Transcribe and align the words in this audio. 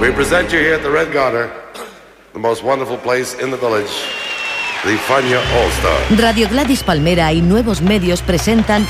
We 0.00 0.10
present 0.12 0.50
you 0.50 0.58
here 0.58 0.72
at 0.76 0.82
the 0.82 0.90
Red 0.90 1.12
Garter, 1.12 1.52
the 2.32 2.38
most 2.38 2.64
wonderful 2.64 2.96
place 2.96 3.34
in 3.34 3.50
the 3.50 3.58
village, 3.58 3.92
the 4.82 4.96
Fania 5.06 5.44
All 5.52 5.70
Star. 5.72 6.16
Radio 6.16 6.48
Gladys 6.48 6.82
Palmera 6.82 7.30
y 7.34 7.42
nuevos 7.42 7.82
medios 7.82 8.22
presentan 8.22 8.86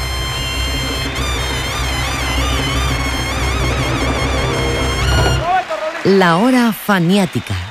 La 6.04 6.36
Hora 6.36 6.72
Faniática. 6.72 7.69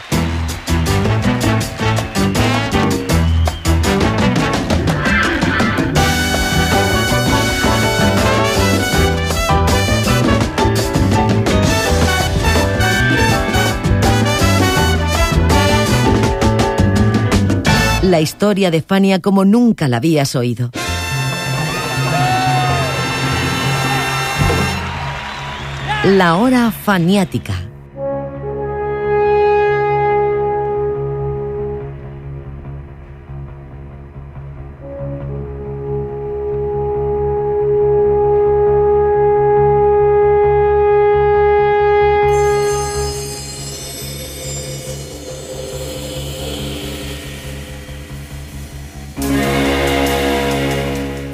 La 18.09 18.19
historia 18.19 18.71
de 18.71 18.81
Fania 18.81 19.21
como 19.21 19.45
nunca 19.45 19.87
la 19.87 19.97
habías 19.97 20.35
oído. 20.35 20.71
La 26.03 26.37
hora 26.37 26.71
faniática. 26.71 27.68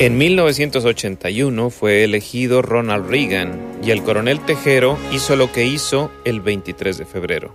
En 0.06 0.20
1981 0.20 1.72
fue 1.72 2.04
elegido 2.04 2.62
Ronald 2.62 3.10
Reagan 3.10 3.80
y 3.84 3.90
el 3.90 4.04
coronel 4.04 4.40
Tejero 4.46 5.00
hizo 5.12 5.36
lo 5.36 5.52
que 5.52 5.66
hizo 5.66 6.12
el 6.26 6.42
23 6.42 7.00
de 7.00 7.06
febrero. 7.06 7.52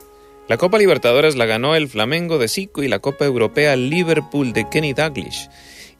La 0.48 0.56
Copa 0.56 0.76
Libertadores 0.76 1.36
la 1.36 1.46
ganó 1.46 1.76
el 1.76 1.86
Flamengo 1.86 2.38
de 2.38 2.48
Zico 2.48 2.82
y 2.82 2.88
la 2.88 2.98
Copa 2.98 3.24
Europea 3.24 3.76
Liverpool 3.76 4.52
de 4.52 4.68
Kenny 4.68 4.94
Dalglish. 4.94 5.48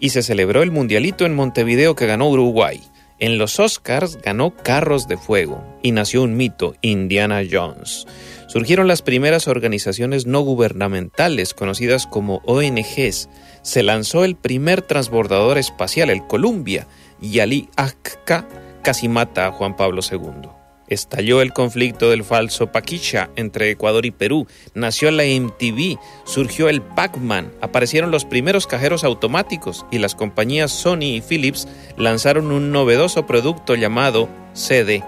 Y 0.01 0.09
se 0.09 0.25
celebró 0.25 0.65
el 0.65 0.73
Mundialito 0.73 1.25
en 1.25 1.37
Montevideo 1.37 1.95
que 1.95 2.07
ganó 2.07 2.29
Uruguay. 2.29 2.81
En 3.21 3.39
los 3.39 3.61
Oscars 3.61 4.19
ganó 4.21 4.53
Carros 4.57 5.07
de 5.07 5.19
Fuego 5.19 5.63
y 5.85 5.93
nació 5.93 6.25
un 6.25 6.37
mito, 6.37 6.75
Indiana 6.81 7.43
Jones. 7.49 8.07
Surgieron 8.49 8.89
las 8.89 9.03
primeras 9.03 9.47
organizaciones 9.47 10.27
no 10.27 10.41
gubernamentales 10.41 11.55
conocidas 11.55 12.09
como 12.09 12.43
ONGs 12.45 13.29
se 13.63 13.83
lanzó 13.83 14.25
el 14.25 14.37
primer 14.37 14.83
transbordador 14.83 15.59
espacial, 15.59 16.11
el 16.11 16.27
Columbia, 16.27 16.87
y 17.21 17.41
Ali 17.41 17.69
Akka 17.77 18.47
casi 18.83 19.09
mata 19.09 19.47
a 19.47 19.53
Juan 19.53 19.77
Pablo 19.77 20.01
II. 20.09 20.49
Estalló 20.89 21.41
el 21.41 21.53
conflicto 21.53 22.11
del 22.11 22.25
falso 22.25 22.73
Paquicha 22.73 23.31
entre 23.37 23.71
Ecuador 23.71 24.07
y 24.07 24.11
Perú, 24.11 24.49
nació 24.75 25.13
la 25.13 25.23
MTV, 25.23 25.99
surgió 26.25 26.69
el 26.69 26.83
Pac-Man, 26.83 27.53
aparecieron 27.61 28.11
los 28.11 28.25
primeros 28.25 28.67
cajeros 28.67 29.05
automáticos 29.05 29.87
y 29.93 29.99
las 29.99 30.17
compañías 30.17 30.73
Sony 30.73 31.15
y 31.15 31.21
Philips 31.21 31.69
lanzaron 31.97 32.51
un 32.51 32.73
novedoso 32.73 33.25
producto 33.25 33.77
llamado 33.77 34.29
CD. 34.53 35.05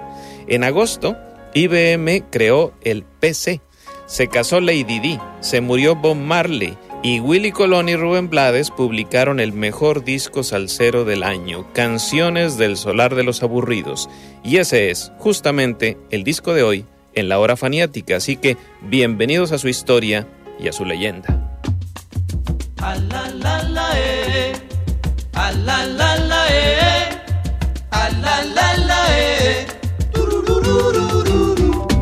En 0.47 0.63
agosto, 0.63 1.17
IBM 1.53 2.31
creó 2.31 2.75
el 2.83 3.03
PC, 3.03 3.61
se 4.07 4.29
casó 4.29 4.61
Lady 4.61 5.01
Di, 5.01 5.19
se 5.41 5.61
murió 5.61 5.97
Bob 5.97 6.17
Marley 6.17 6.79
y 7.03 7.19
Willy 7.19 7.51
Colón 7.51 7.89
y 7.89 7.97
Rubén 7.97 8.31
Blades 8.31 8.71
publicaron 8.71 9.41
el 9.41 9.53
mejor 9.53 10.05
disco 10.05 10.45
salsero 10.45 11.05
del 11.05 11.25
año, 11.25 11.67
Canciones 11.73 12.57
del 12.57 12.77
Solar 12.77 13.17
de 13.17 13.25
los 13.25 13.43
Aburridos. 13.43 14.09
Y 14.45 14.59
ese 14.59 14.91
es, 14.91 15.11
justamente, 15.19 15.99
el 16.11 16.23
disco 16.23 16.55
de 16.55 16.63
hoy 16.63 16.87
en 17.15 17.29
la 17.29 17.41
hora 17.41 17.57
faniática. 17.57 18.17
Así 18.17 18.37
que 18.37 18.57
bienvenidos 18.83 19.51
a 19.51 19.59
su 19.59 19.69
historia 19.69 20.29
y 20.61 20.69
a 20.69 20.73
su 20.73 20.85
leyenda. 20.85 21.59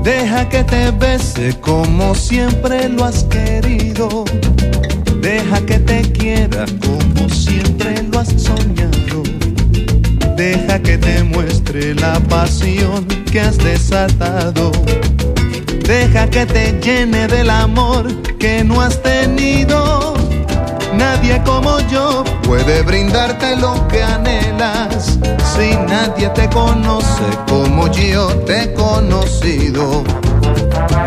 Deja 0.02 0.48
que 0.48 0.64
te 0.64 0.90
bese 0.90 1.58
como 1.60 2.14
siempre 2.14 2.88
lo 2.88 3.04
has 3.04 3.24
querido 3.24 4.24
Deja 5.20 5.60
que 5.66 5.78
te 5.78 6.02
quiera 6.12 6.64
como 6.80 7.28
siempre 7.28 8.02
lo 8.10 8.20
has 8.20 8.28
soñado. 8.40 9.22
Deja 10.36 10.78
que 10.78 10.96
te 10.98 11.22
muestre 11.24 11.94
la 11.94 12.18
pasión 12.20 13.06
que 13.30 13.40
has 13.40 13.58
desatado. 13.58 14.72
Deja 15.86 16.28
que 16.30 16.46
te 16.46 16.78
llene 16.80 17.26
del 17.26 17.50
amor 17.50 18.06
que 18.38 18.64
no 18.64 18.80
has 18.80 19.02
tenido. 19.02 20.14
Nadie 20.94 21.40
como 21.44 21.78
yo 21.88 22.24
puede 22.42 22.82
brindarte 22.82 23.56
lo 23.56 23.86
que 23.88 24.02
anhelas. 24.02 25.18
Si 25.54 25.76
nadie 25.88 26.28
te 26.30 26.48
conoce 26.48 27.24
como 27.48 27.90
yo 27.92 28.28
te 28.46 28.62
he 28.62 28.72
conocido. 28.74 30.04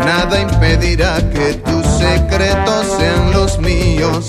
Nada 0.04 0.40
impedirá 0.40 1.16
que 1.30 1.54
tus 1.54 1.86
secretos 1.86 2.86
sean 2.98 3.32
los 3.32 3.58
míos. 3.58 4.26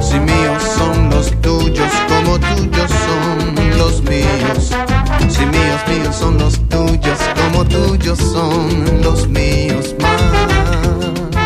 Si 0.00 0.18
míos 0.18 0.62
son 0.76 1.10
los 1.10 1.30
tuyos, 1.40 1.90
como 2.08 2.38
tuyos 2.38 2.90
son 3.06 3.78
los 3.78 4.02
míos. 4.02 4.72
Si 5.28 5.46
míos, 5.46 5.80
míos 5.88 6.16
son 6.16 6.38
los 6.38 6.58
tuyos, 6.68 7.18
como 7.40 7.64
tuyos 7.64 8.18
son 8.18 9.02
los 9.02 9.28
míos 9.28 9.94
más. 10.00 11.40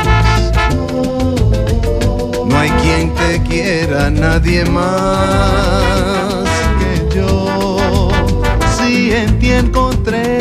No 2.46 2.58
hay 2.58 2.70
quien 2.70 3.14
te 3.14 3.42
quiera, 3.48 4.10
nadie 4.10 4.64
más 4.64 6.44
que 6.78 7.16
yo. 7.16 8.10
Si 8.76 9.12
en 9.12 9.38
ti 9.38 9.52
encontré 9.52 10.33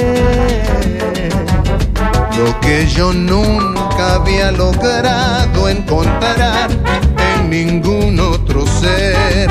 lo 2.37 2.59
que 2.61 2.87
yo 2.87 3.13
nunca 3.13 4.15
había 4.15 4.51
logrado 4.51 5.69
encontrar 5.69 6.69
en 7.35 7.49
ningún 7.49 8.19
otro 8.19 8.65
ser. 8.65 9.49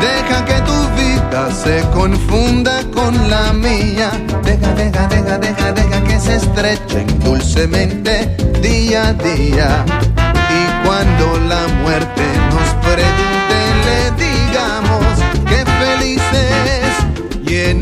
Deja 0.00 0.44
que 0.44 0.60
tu 0.62 0.78
vida 1.00 1.50
se 1.52 1.82
confunda 1.92 2.82
con 2.94 3.12
la 3.28 3.52
mía. 3.52 4.10
Deja, 4.44 4.72
deja, 4.74 5.06
deja, 5.08 5.38
deja, 5.38 5.72
deja 5.72 6.04
que 6.04 6.20
se 6.20 6.36
estrechen 6.36 7.06
dulcemente 7.20 8.34
día 8.60 9.08
a 9.08 9.12
día. 9.14 9.84
Y 10.58 10.86
cuando 10.86 11.38
la 11.48 11.66
muerte 11.82 12.22
nos 12.50 12.68
pregunte, 12.84 13.58
le 13.86 13.98
digamos 14.24 15.04
que 15.48 15.64
felices 15.82 16.92
y 17.46 17.74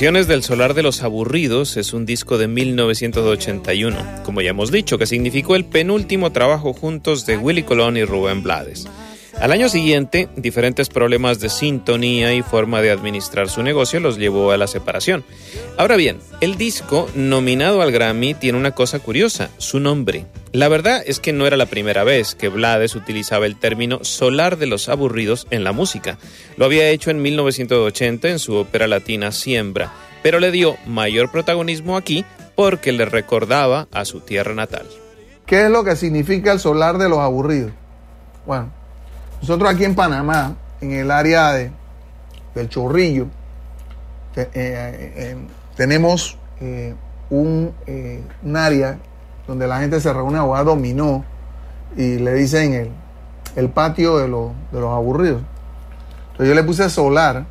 Canciones 0.00 0.28
del 0.28 0.42
Solar 0.42 0.72
de 0.72 0.82
los 0.82 1.02
Aburridos 1.02 1.76
es 1.76 1.92
un 1.92 2.06
disco 2.06 2.38
de 2.38 2.48
1981, 2.48 4.22
como 4.24 4.40
ya 4.40 4.48
hemos 4.48 4.72
dicho, 4.72 4.96
que 4.96 5.04
significó 5.04 5.56
el 5.56 5.66
penúltimo 5.66 6.32
trabajo 6.32 6.72
juntos 6.72 7.26
de 7.26 7.36
Willy 7.36 7.64
Colón 7.64 7.98
y 7.98 8.04
Rubén 8.04 8.42
Blades. 8.42 8.88
Al 9.40 9.52
año 9.52 9.70
siguiente, 9.70 10.28
diferentes 10.36 10.90
problemas 10.90 11.40
de 11.40 11.48
sintonía 11.48 12.34
y 12.34 12.42
forma 12.42 12.82
de 12.82 12.90
administrar 12.90 13.48
su 13.48 13.62
negocio 13.62 13.98
los 13.98 14.18
llevó 14.18 14.52
a 14.52 14.58
la 14.58 14.66
separación. 14.66 15.24
Ahora 15.78 15.96
bien, 15.96 16.18
el 16.42 16.58
disco 16.58 17.08
nominado 17.14 17.80
al 17.80 17.90
Grammy 17.90 18.34
tiene 18.34 18.58
una 18.58 18.72
cosa 18.72 18.98
curiosa, 18.98 19.48
su 19.56 19.80
nombre. 19.80 20.26
La 20.52 20.68
verdad 20.68 21.02
es 21.06 21.20
que 21.20 21.32
no 21.32 21.46
era 21.46 21.56
la 21.56 21.64
primera 21.64 22.04
vez 22.04 22.34
que 22.34 22.50
Blades 22.50 22.94
utilizaba 22.94 23.46
el 23.46 23.58
término 23.58 24.04
solar 24.04 24.58
de 24.58 24.66
los 24.66 24.90
aburridos 24.90 25.46
en 25.50 25.64
la 25.64 25.72
música. 25.72 26.18
Lo 26.58 26.66
había 26.66 26.90
hecho 26.90 27.10
en 27.10 27.22
1980 27.22 28.28
en 28.28 28.38
su 28.38 28.56
ópera 28.56 28.88
latina 28.88 29.32
Siembra, 29.32 29.90
pero 30.22 30.38
le 30.38 30.50
dio 30.50 30.76
mayor 30.86 31.32
protagonismo 31.32 31.96
aquí 31.96 32.26
porque 32.56 32.92
le 32.92 33.06
recordaba 33.06 33.88
a 33.90 34.04
su 34.04 34.20
tierra 34.20 34.54
natal. 34.54 34.86
¿Qué 35.46 35.64
es 35.64 35.70
lo 35.70 35.82
que 35.82 35.96
significa 35.96 36.52
el 36.52 36.60
solar 36.60 36.98
de 36.98 37.08
los 37.08 37.20
aburridos? 37.20 37.72
Bueno, 38.44 38.70
nosotros 39.40 39.70
aquí 39.70 39.84
en 39.84 39.94
Panamá, 39.94 40.54
en 40.80 40.92
el 40.92 41.10
área 41.10 41.52
de, 41.52 41.70
del 42.54 42.68
Chorrillo, 42.68 43.26
eh, 44.36 44.48
eh, 44.54 45.36
tenemos 45.76 46.38
eh, 46.60 46.94
un, 47.30 47.72
área 48.54 48.98
donde 49.46 49.66
la 49.66 49.80
gente 49.80 50.00
se 50.00 50.12
reúne 50.12 50.38
a 50.38 50.42
jugar 50.42 50.64
dominó 50.64 51.24
y 51.96 52.18
le 52.18 52.34
dicen 52.34 52.74
el, 52.74 52.90
el 53.56 53.70
patio 53.70 54.18
de, 54.18 54.28
los 54.28 54.52
aburridos. 54.72 55.42
Entonces 56.32 56.48
yo 56.48 56.54
le 56.54 56.62
puse 56.62 56.88
solar, 56.90 57.46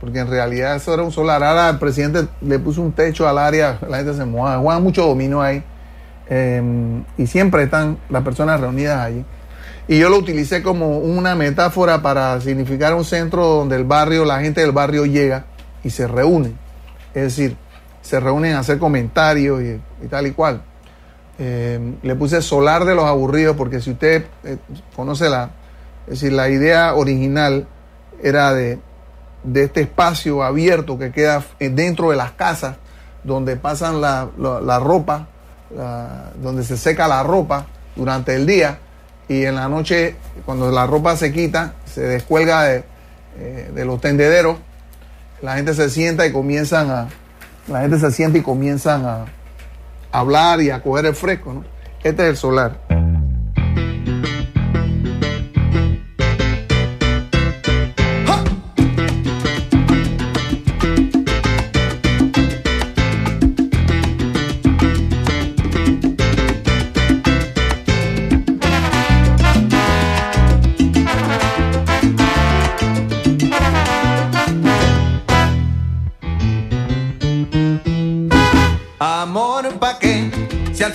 porque 0.00 0.20
en 0.20 0.28
realidad 0.28 0.76
eso 0.76 0.94
era 0.94 1.02
un 1.02 1.12
solar. 1.12 1.42
Ahora 1.42 1.70
el 1.70 1.78
presidente 1.78 2.28
le 2.40 2.58
puso 2.58 2.80
un 2.80 2.92
techo 2.92 3.28
al 3.28 3.36
área, 3.36 3.78
la 3.86 3.98
gente 3.98 4.14
se 4.14 4.24
moja, 4.24 4.58
juegan 4.58 4.82
mucho 4.82 5.06
dominó 5.06 5.42
ahí. 5.42 5.62
y 7.18 7.26
siempre 7.26 7.64
están 7.64 7.98
las 8.08 8.22
personas 8.22 8.60
reunidas 8.60 9.00
allí. 9.00 9.24
Y 9.90 9.98
yo 9.98 10.08
lo 10.08 10.18
utilicé 10.18 10.62
como 10.62 10.98
una 10.98 11.34
metáfora 11.34 12.00
para 12.00 12.40
significar 12.40 12.94
un 12.94 13.04
centro 13.04 13.44
donde 13.44 13.74
el 13.74 13.82
barrio, 13.82 14.24
la 14.24 14.38
gente 14.38 14.60
del 14.60 14.70
barrio 14.70 15.04
llega 15.04 15.46
y 15.82 15.90
se 15.90 16.06
reúne. 16.06 16.52
Es 17.12 17.24
decir, 17.24 17.56
se 18.00 18.20
reúnen 18.20 18.54
a 18.54 18.60
hacer 18.60 18.78
comentarios 18.78 19.60
y, 19.60 20.06
tal 20.06 20.28
y 20.28 20.30
cual. 20.30 20.62
Eh, 21.40 21.94
le 22.04 22.14
puse 22.14 22.40
solar 22.40 22.84
de 22.84 22.94
los 22.94 23.04
aburridos 23.04 23.56
porque 23.56 23.80
si 23.80 23.90
usted 23.90 24.26
eh, 24.44 24.58
conoce 24.94 25.28
la, 25.28 25.50
es 26.06 26.20
decir, 26.20 26.34
la 26.34 26.48
idea 26.48 26.94
original 26.94 27.66
era 28.22 28.54
de, 28.54 28.78
este 29.52 29.80
espacio 29.80 30.44
abierto 30.44 31.00
que 31.00 31.10
queda 31.10 31.42
dentro 31.58 32.10
de 32.10 32.16
las 32.16 32.30
casas 32.30 32.76
donde 33.24 33.56
pasan 33.56 34.00
la, 34.00 34.28
ropa, 34.78 35.26
donde 36.40 36.62
se 36.62 36.76
seca 36.76 37.08
la 37.08 37.24
ropa 37.24 37.66
durante 37.96 38.36
el 38.36 38.46
día 38.46 38.78
y 39.30 39.44
en 39.44 39.54
la 39.54 39.68
noche, 39.68 40.16
cuando 40.44 40.72
la 40.72 40.88
ropa 40.88 41.16
se 41.16 41.32
quita, 41.32 41.74
se 41.86 42.00
descuelga 42.00 42.64
de, 42.64 42.84
eh, 43.38 43.70
de 43.72 43.84
los 43.84 44.00
tendederos, 44.00 44.56
la 45.40 45.54
gente 45.54 45.72
se 45.72 45.88
sienta 45.88 46.26
y 46.26 46.32
comienzan 46.32 46.90
a, 46.90 47.08
la 47.68 47.82
gente 47.82 48.00
se 48.00 48.10
sienta 48.10 48.38
y 48.38 48.42
comienzan 48.42 49.06
a, 49.06 49.26
hablar 50.10 50.60
y 50.60 50.70
a 50.70 50.82
coger 50.82 51.06
el 51.06 51.14
fresco, 51.14 51.52
¿no? 51.52 51.64
Este 52.02 52.24
es 52.24 52.30
el 52.30 52.36
solar. 52.36 52.80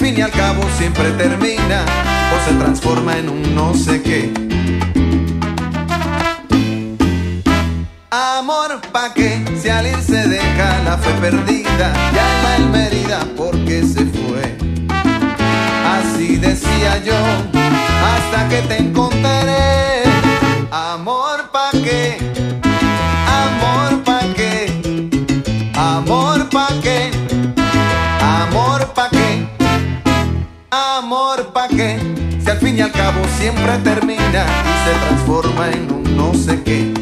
Fin 0.05 0.19
y 0.19 0.21
al 0.21 0.31
cabo 0.31 0.61
siempre 0.77 1.09
termina 1.11 1.83
o 2.33 2.47
se 2.47 2.53
transforma 2.55 3.17
en 3.17 3.27
un 3.27 3.55
no 3.55 3.73
sé 3.73 4.03
qué. 4.03 4.31
Amor 8.11 8.81
pa' 8.91 9.13
que 9.15 9.43
si 9.59 9.69
al 9.69 9.87
irse 9.87 10.27
deja 10.27 10.83
la 10.83 10.99
fe 10.99 11.11
perdida 11.19 11.87
y 12.13 12.17
a 12.19 12.59
la 12.71 12.85
herida 12.85 13.19
porque 13.35 13.81
se 13.81 14.05
fue. 14.05 14.55
Así 15.97 16.37
decía 16.37 17.03
yo 17.03 17.17
hasta 18.13 18.47
que 18.49 18.61
te 18.67 18.77
encontraré. 18.77 19.04
Siempre 33.37 33.77
termina 33.83 34.45
y 34.45 34.73
se 34.85 34.99
transforma 35.05 35.69
en 35.69 35.91
un 35.91 36.17
no 36.17 36.33
sé 36.33 36.61
qué. 36.63 36.93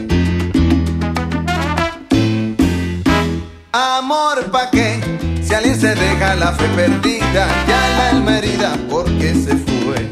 Amor 3.71 4.51
pa' 4.51 4.69
qué, 4.71 4.99
si 5.41 5.53
alguien 5.53 5.79
se 5.79 5.95
deja 5.95 6.35
la 6.35 6.51
fe 6.53 6.65
perdida, 6.75 7.47
ya 7.67 7.89
la 7.97 8.09
alma 8.09 8.37
herida 8.37 8.75
porque 8.89 9.33
se 9.33 9.55
fue. 9.55 10.09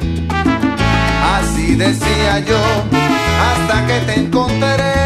Así 1.24 1.76
decía 1.76 2.40
yo, 2.40 2.60
hasta 3.50 3.88
que 3.88 4.00
te 4.06 4.20
encontraré. 4.20 5.01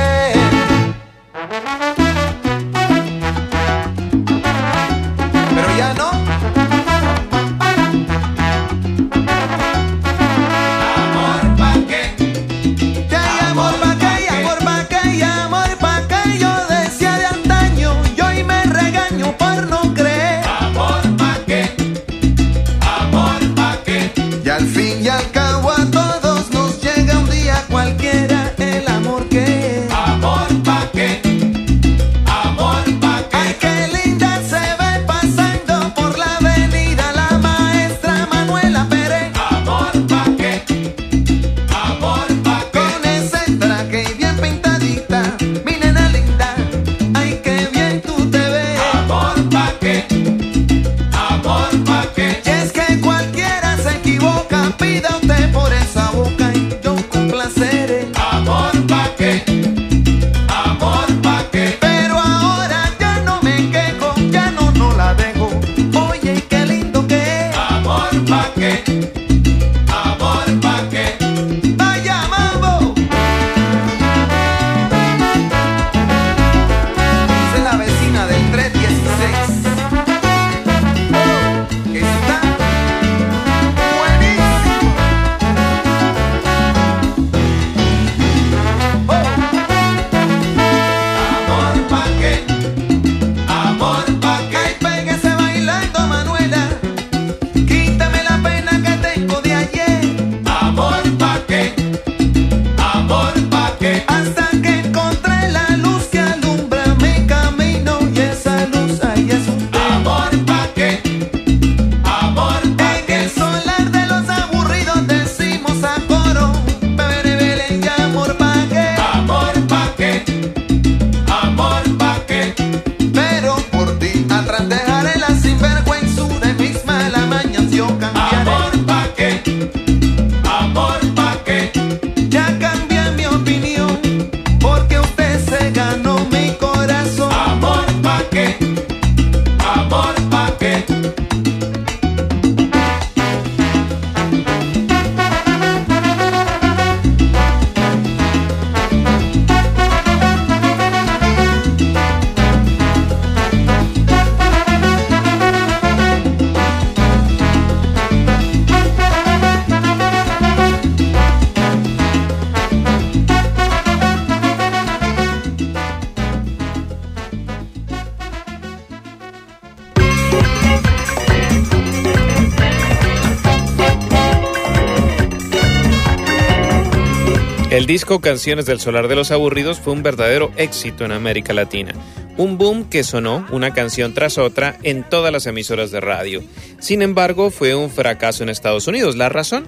Canciones 178.06 178.66
del 178.66 178.80
Solar 178.80 179.08
de 179.08 179.16
los 179.16 179.32
Aburridos 179.32 179.80
fue 179.80 179.92
un 179.92 180.02
verdadero 180.02 180.52
éxito 180.58 181.06
en 181.06 181.12
América 181.12 181.54
Latina. 181.54 181.94
Un 182.38 182.58
boom 182.58 182.88
que 182.88 183.04
sonó 183.04 183.46
una 183.52 183.74
canción 183.74 184.14
tras 184.14 184.38
otra 184.38 184.78
en 184.84 185.04
todas 185.04 185.34
las 185.34 185.48
emisoras 185.48 185.92
de 185.92 186.00
radio. 186.00 186.44
Sin 186.80 187.02
embargo, 187.02 187.50
fue 187.50 187.76
un 187.76 187.90
fracaso 187.90 188.44
en 188.44 188.50
Estados 188.50 188.88
Unidos. 188.88 189.18
¿La 189.18 189.30
razón? 189.30 189.68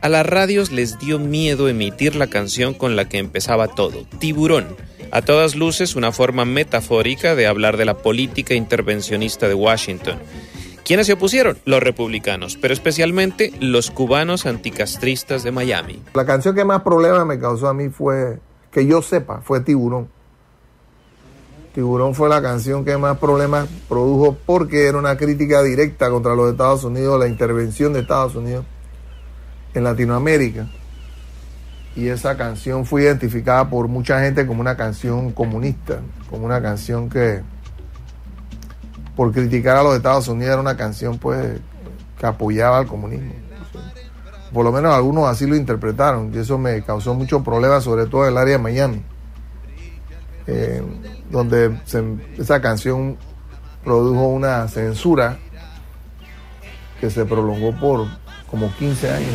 A 0.00 0.08
las 0.08 0.24
radios 0.24 0.70
les 0.70 0.98
dio 0.98 1.18
miedo 1.18 1.68
emitir 1.68 2.14
la 2.14 2.28
canción 2.28 2.72
con 2.72 2.94
la 2.94 3.08
que 3.08 3.18
empezaba 3.18 3.68
todo, 3.68 4.06
Tiburón. 4.20 4.76
A 5.10 5.22
todas 5.22 5.56
luces, 5.56 5.96
una 5.96 6.12
forma 6.12 6.44
metafórica 6.44 7.34
de 7.34 7.46
hablar 7.46 7.78
de 7.78 7.86
la 7.86 7.98
política 7.98 8.54
intervencionista 8.54 9.48
de 9.48 9.54
Washington. 9.54 10.18
¿Quiénes 10.88 11.06
se 11.06 11.12
opusieron? 11.12 11.58
Los 11.66 11.82
republicanos, 11.82 12.56
pero 12.56 12.72
especialmente 12.72 13.52
los 13.60 13.90
cubanos 13.90 14.46
anticastristas 14.46 15.42
de 15.42 15.52
Miami. 15.52 16.02
La 16.14 16.24
canción 16.24 16.54
que 16.54 16.64
más 16.64 16.80
problemas 16.80 17.26
me 17.26 17.38
causó 17.38 17.68
a 17.68 17.74
mí 17.74 17.90
fue, 17.90 18.38
que 18.70 18.86
yo 18.86 19.02
sepa, 19.02 19.42
fue 19.42 19.60
Tiburón. 19.60 20.08
Tiburón 21.74 22.14
fue 22.14 22.30
la 22.30 22.40
canción 22.40 22.86
que 22.86 22.96
más 22.96 23.18
problemas 23.18 23.68
produjo 23.86 24.38
porque 24.46 24.86
era 24.86 24.96
una 24.96 25.18
crítica 25.18 25.62
directa 25.62 26.08
contra 26.08 26.34
los 26.34 26.52
Estados 26.52 26.84
Unidos, 26.84 27.20
la 27.20 27.28
intervención 27.28 27.92
de 27.92 28.00
Estados 28.00 28.34
Unidos 28.34 28.64
en 29.74 29.84
Latinoamérica. 29.84 30.70
Y 31.96 32.08
esa 32.08 32.34
canción 32.38 32.86
fue 32.86 33.02
identificada 33.02 33.68
por 33.68 33.88
mucha 33.88 34.22
gente 34.22 34.46
como 34.46 34.62
una 34.62 34.78
canción 34.78 35.32
comunista, 35.32 36.00
como 36.30 36.46
una 36.46 36.62
canción 36.62 37.10
que, 37.10 37.42
por 39.18 39.32
criticar 39.32 39.76
a 39.76 39.82
los 39.82 39.96
Estados 39.96 40.28
Unidos 40.28 40.52
era 40.52 40.60
una 40.60 40.76
canción 40.76 41.18
pues 41.18 41.58
que 42.16 42.24
apoyaba 42.24 42.78
al 42.78 42.86
comunismo. 42.86 43.32
Por 44.52 44.64
lo 44.64 44.70
menos 44.70 44.94
algunos 44.94 45.28
así 45.28 45.44
lo 45.44 45.56
interpretaron 45.56 46.30
y 46.32 46.38
eso 46.38 46.56
me 46.56 46.84
causó 46.84 47.14
muchos 47.14 47.42
problemas, 47.42 47.82
sobre 47.82 48.06
todo 48.06 48.22
en 48.22 48.30
el 48.30 48.38
área 48.38 48.58
de 48.58 48.62
Miami, 48.62 49.02
eh, 50.46 50.84
donde 51.32 51.80
esa 52.38 52.60
canción 52.60 53.16
produjo 53.82 54.28
una 54.28 54.68
censura 54.68 55.36
que 57.00 57.10
se 57.10 57.24
prolongó 57.24 57.72
por 57.72 58.06
como 58.48 58.72
15 58.76 59.10
años. 59.10 59.34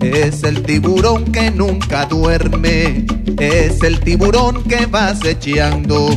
es 0.00 0.42
el 0.44 0.62
tiburón 0.62 1.24
que 1.32 1.50
nunca 1.50 2.06
duerme, 2.06 3.06
es 3.38 3.82
el 3.82 4.00
tiburón 4.00 4.62
que 4.64 4.86
va 4.86 5.08
acechando, 5.08 6.08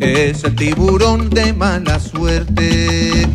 es 0.00 0.44
el 0.44 0.56
tiburón 0.56 1.30
de 1.30 1.52
mala 1.52 1.98
suerte. 1.98 3.26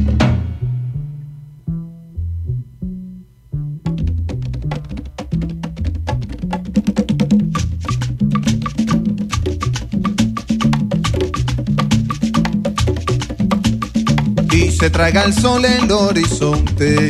se 14.85 14.89
traga 14.91 15.23
el 15.23 15.33
sol 15.33 15.63
el 15.65 15.89
horizonte 15.89 17.09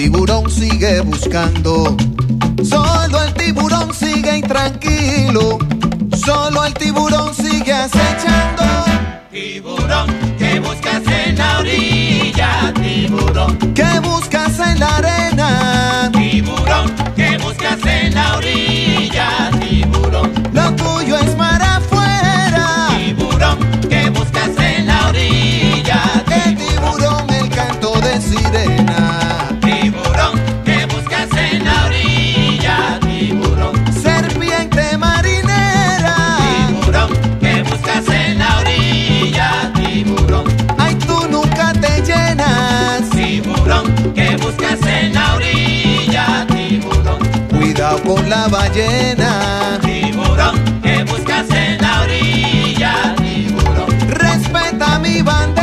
tiburón 0.00 0.50
sigue 0.50 1.02
buscando, 1.02 1.94
solo 2.64 3.22
el 3.22 3.34
tiburón 3.34 3.92
sigue 3.92 4.38
intranquilo, 4.38 5.58
solo 6.24 6.64
el 6.64 6.72
tiburón 6.72 7.34
sigue 7.34 7.74
acechando. 7.74 8.62
Tiburón, 9.30 10.06
¿qué 10.38 10.58
buscas 10.58 11.02
en 11.06 11.36
la 11.36 11.58
orilla? 11.58 12.72
Tiburón, 12.80 13.58
¿qué 13.74 14.00
buscas 14.00 14.58
en 14.60 14.80
la 14.80 14.96
arena? 14.96 16.10
Tiburón, 16.14 16.94
¿qué 17.14 17.36
buscas 17.36 17.84
en 17.84 18.14
la 18.14 18.36
orilla? 18.38 19.50
Tiburón, 19.60 20.32
lo 20.54 20.74
tuyo 20.76 21.18
es 21.18 21.36
mar 21.36 21.69
ballena. 48.50 49.78
Tiburón, 49.80 50.80
¿qué 50.82 51.04
buscas 51.04 51.48
en 51.50 51.80
la 51.80 52.02
orilla? 52.02 53.14
Tiburón, 53.16 54.10
respeta 54.10 54.98
mi 54.98 55.22
bandera. 55.22 55.59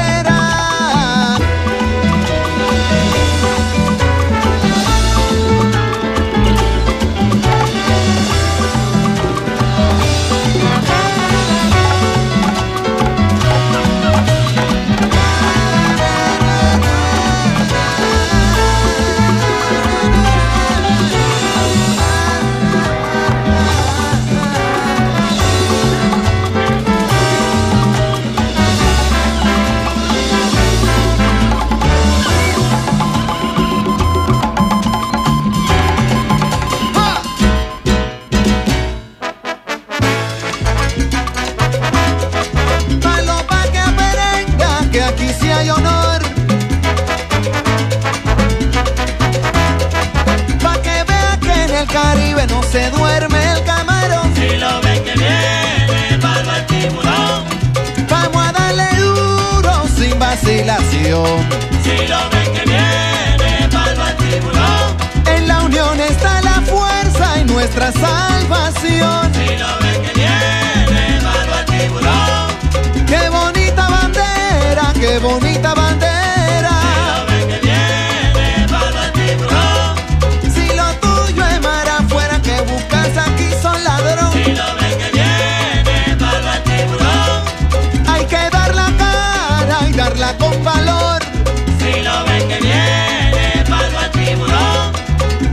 Si 91.87 92.01
lo 92.01 92.25
ven 92.25 92.47
que 92.49 92.59
viene, 92.59 93.63
palma 93.69 94.05
el 94.05 94.11
tiburón. 94.11 94.91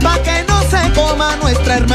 Pa' 0.01 0.21
que 0.21 0.43
no 0.49 0.61
se 0.63 0.91
coma 0.93 1.37
nuestra 1.37 1.77
hermana 1.77 1.94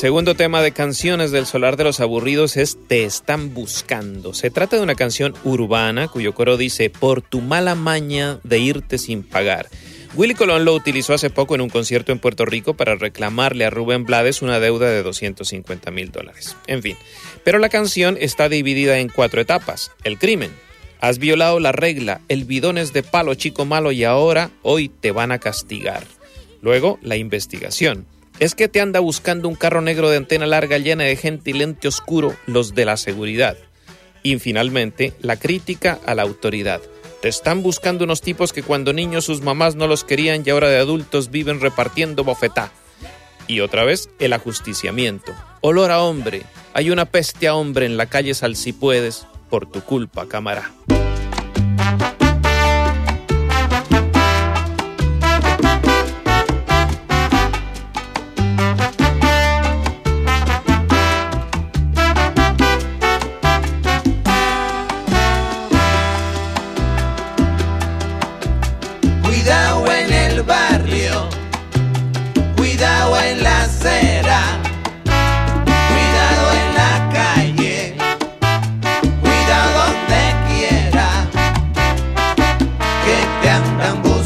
segundo 0.00 0.34
tema 0.34 0.62
de 0.62 0.72
Canciones 0.72 1.30
del 1.30 1.44
Solar 1.44 1.76
de 1.76 1.84
los 1.84 2.00
Aburridos 2.00 2.56
es 2.56 2.78
Te 2.88 3.04
están 3.04 3.52
buscando. 3.52 4.32
Se 4.32 4.50
trata 4.50 4.76
de 4.76 4.82
una 4.82 4.94
canción 4.94 5.34
urbana 5.44 6.08
cuyo 6.08 6.32
coro 6.32 6.56
dice 6.56 6.88
Por 6.88 7.20
tu 7.20 7.42
mala 7.42 7.74
maña 7.74 8.40
de 8.42 8.60
irte 8.60 8.96
sin 8.96 9.22
pagar. 9.22 9.68
Willy 10.14 10.32
Colón 10.32 10.64
lo 10.64 10.72
utilizó 10.72 11.12
hace 11.12 11.28
poco 11.28 11.54
en 11.54 11.60
un 11.60 11.68
concierto 11.68 12.12
en 12.12 12.18
Puerto 12.18 12.46
Rico 12.46 12.72
para 12.72 12.94
reclamarle 12.94 13.66
a 13.66 13.70
Rubén 13.70 14.06
Blades 14.06 14.40
una 14.40 14.58
deuda 14.58 14.88
de 14.88 15.02
250 15.02 15.90
mil 15.90 16.10
dólares. 16.10 16.56
En 16.66 16.80
fin, 16.80 16.96
pero 17.44 17.58
la 17.58 17.68
canción 17.68 18.16
está 18.18 18.48
dividida 18.48 19.00
en 19.00 19.10
cuatro 19.10 19.42
etapas. 19.42 19.92
El 20.02 20.18
crimen. 20.18 20.50
Has 21.02 21.18
violado 21.18 21.60
la 21.60 21.72
regla, 21.72 22.22
el 22.28 22.46
bidón 22.46 22.78
es 22.78 22.94
de 22.94 23.02
palo 23.02 23.34
chico 23.34 23.66
malo 23.66 23.92
y 23.92 24.04
ahora 24.04 24.50
hoy 24.62 24.88
te 24.88 25.10
van 25.10 25.30
a 25.30 25.40
castigar. 25.40 26.04
Luego, 26.62 26.98
la 27.02 27.16
investigación. 27.16 28.06
Es 28.40 28.54
que 28.54 28.68
te 28.68 28.80
anda 28.80 29.00
buscando 29.00 29.48
un 29.48 29.54
carro 29.54 29.82
negro 29.82 30.08
de 30.08 30.16
antena 30.16 30.46
larga 30.46 30.78
llena 30.78 31.04
de 31.04 31.14
gente 31.14 31.50
y 31.50 31.52
lente 31.52 31.88
oscuro, 31.88 32.34
los 32.46 32.74
de 32.74 32.86
la 32.86 32.96
seguridad. 32.96 33.58
Y 34.22 34.38
finalmente, 34.38 35.12
la 35.20 35.36
crítica 35.36 35.98
a 36.06 36.14
la 36.14 36.22
autoridad. 36.22 36.80
Te 37.20 37.28
están 37.28 37.62
buscando 37.62 38.04
unos 38.04 38.22
tipos 38.22 38.54
que 38.54 38.62
cuando 38.62 38.94
niños 38.94 39.26
sus 39.26 39.42
mamás 39.42 39.76
no 39.76 39.86
los 39.86 40.04
querían 40.04 40.42
y 40.44 40.48
ahora 40.48 40.70
de 40.70 40.78
adultos 40.78 41.30
viven 41.30 41.60
repartiendo 41.60 42.24
bofetá. 42.24 42.72
Y 43.46 43.60
otra 43.60 43.84
vez, 43.84 44.08
el 44.18 44.32
ajusticiamiento. 44.32 45.34
Olor 45.60 45.90
a 45.90 46.00
hombre. 46.00 46.44
Hay 46.72 46.88
una 46.88 47.04
peste 47.04 47.46
a 47.46 47.54
hombre 47.54 47.84
en 47.84 47.98
la 47.98 48.06
calle 48.06 48.32
Sal 48.32 48.56
si 48.56 48.72
puedes, 48.72 49.26
por 49.50 49.70
tu 49.70 49.82
culpa, 49.82 50.26
cámara. 50.28 50.72
and 83.82 84.19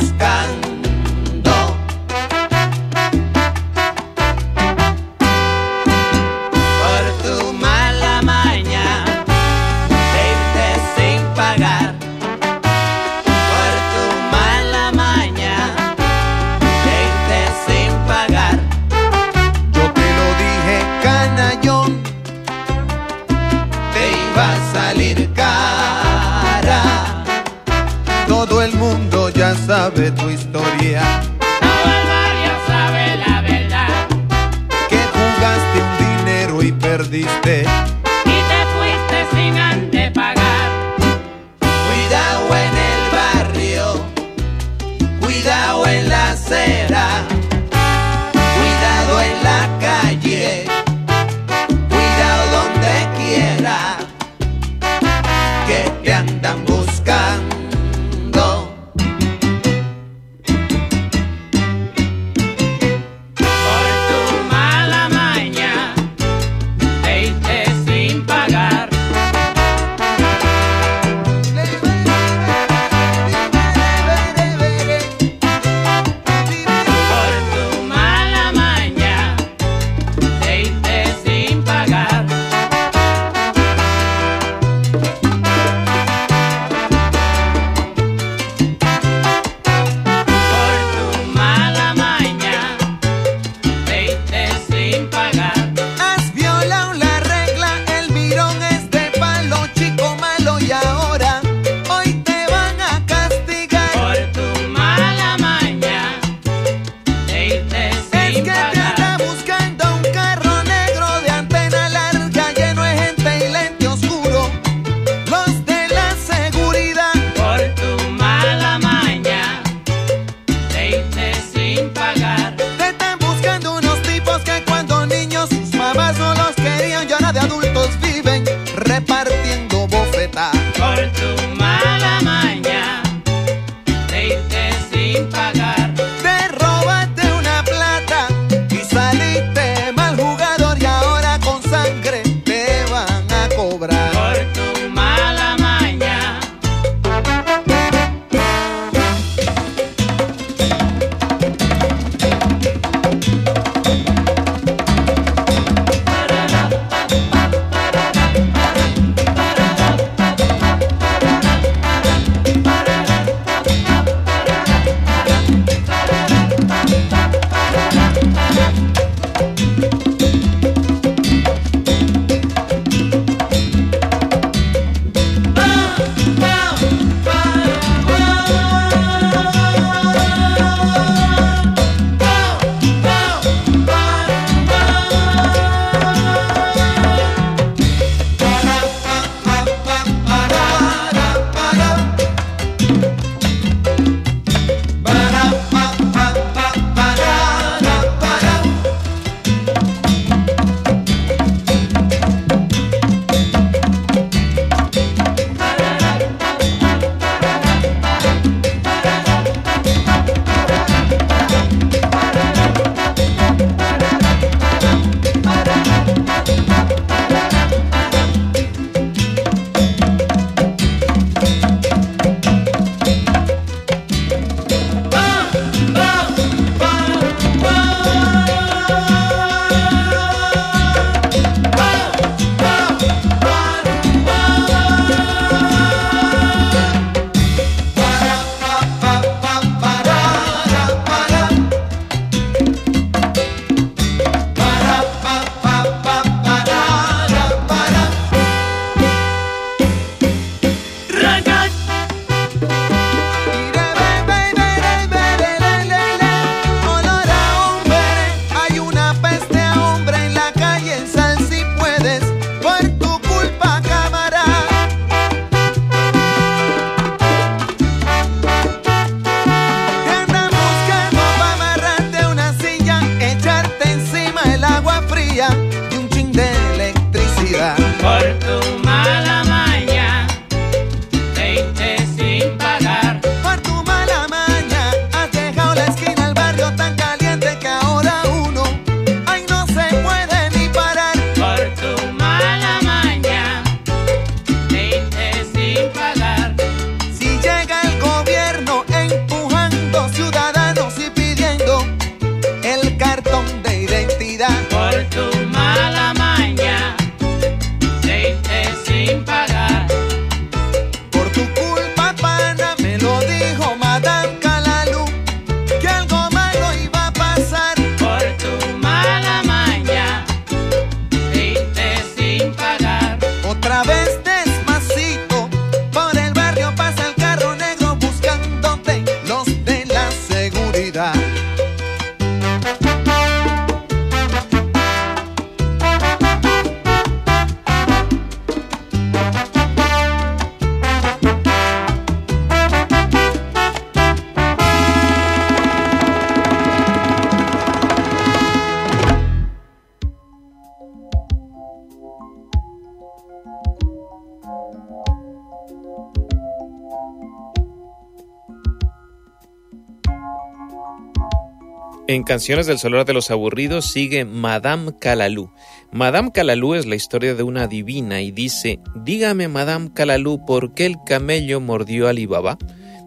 En 362.07 362.23
Canciones 362.23 362.67
del 362.67 362.79
Solar 362.79 363.07
de 363.07 363.15
los 363.15 363.31
Aburridos 363.31 363.87
sigue 363.87 364.27
Madame 364.27 364.93
Calalú. 365.01 365.51
Madame 365.91 366.33
Calalú 366.33 366.75
es 366.75 366.85
la 366.85 366.97
historia 366.97 367.35
de 367.35 367.43
una 367.43 367.67
divina 367.67 368.21
y 368.21 368.31
dice, 368.31 368.79
dígame 368.95 369.49
Madame 369.49 369.91
Calalú 369.95 370.45
por 370.45 370.75
qué 370.75 370.85
el 370.85 370.97
camello 371.07 371.63
mordió 371.63 372.07
a 372.07 372.11
Alibaba. 372.11 372.59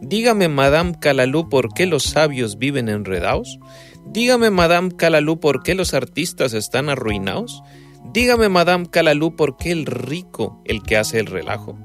Dígame 0.01 0.47
Madame 0.47 0.95
Calalú 0.99 1.47
por 1.47 1.75
qué 1.75 1.85
los 1.85 2.05
sabios 2.05 2.57
viven 2.57 2.89
enredados. 2.89 3.59
Dígame 4.07 4.49
Madame 4.49 4.89
Calalú 4.89 5.39
por 5.39 5.61
qué 5.61 5.75
los 5.75 5.93
artistas 5.93 6.53
están 6.53 6.89
arruinados. 6.89 7.61
Dígame 8.13 8.49
Madame 8.49 8.87
Calalú 8.89 9.35
por 9.35 9.57
qué 9.57 9.73
el 9.73 9.85
rico, 9.85 10.59
el 10.65 10.81
que 10.81 10.97
hace 10.97 11.19
el 11.19 11.27
relajo. 11.27 11.77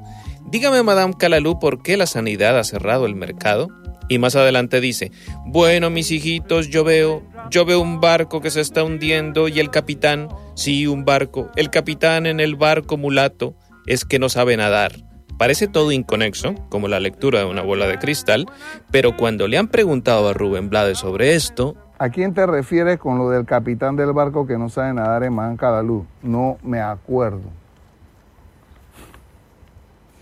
Dígame 0.51 0.83
Madame 0.83 1.13
Calalú 1.19 1.59
por 1.59 1.83
qué 1.83 1.99
la 1.99 2.07
sanidad 2.07 2.59
ha 2.59 2.65
cerrado 2.65 3.05
el 3.05 3.17
mercado. 3.17 3.69
Y 4.13 4.19
más 4.19 4.37
adelante 4.37 4.83
dice, 4.83 5.11
bueno, 5.47 5.89
mis 5.89 6.11
hijitos, 6.11 6.69
yo 6.69 6.85
veo, 6.85 7.23
yo 7.49 7.65
veo 7.65 7.81
un 7.81 7.99
barco 7.99 8.43
que 8.43 8.51
se 8.51 8.61
está 8.61 8.85
hundiendo 8.85 9.49
y 9.49 9.59
el 9.59 9.71
capitán, 9.71 10.29
sí, 10.55 10.87
un 10.87 11.07
barco, 11.07 11.51
el 11.57 11.71
capitán 11.71 12.27
en 12.27 12.39
el 12.39 12.57
barco 12.57 12.99
mulato, 12.99 13.55
es 13.87 14.05
que 14.05 14.19
no 14.19 14.29
sabe 14.29 14.55
nadar. 14.59 14.93
Parece 15.39 15.67
todo 15.67 15.93
inconexo, 15.93 16.55
como 16.69 16.89
la 16.89 17.01
lectura 17.01 17.39
de 17.39 17.47
una 17.47 17.63
bola 17.63 17.87
de 17.87 17.99
cristal, 17.99 18.45
pero 18.91 19.17
cuando 19.17 19.49
le 19.49 19.57
han 19.57 19.69
preguntado 19.69 20.29
a 20.29 20.35
Rubén 20.35 20.69
Blades 20.69 20.99
sobre 20.99 21.35
esto, 21.35 21.75
¿A 21.99 22.11
quién 22.11 22.35
te 22.35 22.45
refieres 22.45 22.99
con 22.99 23.17
lo 23.17 23.31
del 23.31 23.47
capitán 23.47 23.97
del 23.97 24.13
barco 24.13 24.47
que 24.47 24.59
no 24.59 24.69
sabe 24.69 24.93
nadar 24.93 25.23
en 25.25 25.33
Mancadalú? 25.33 26.05
No 26.21 26.59
me 26.63 26.81
acuerdo. 26.81 27.49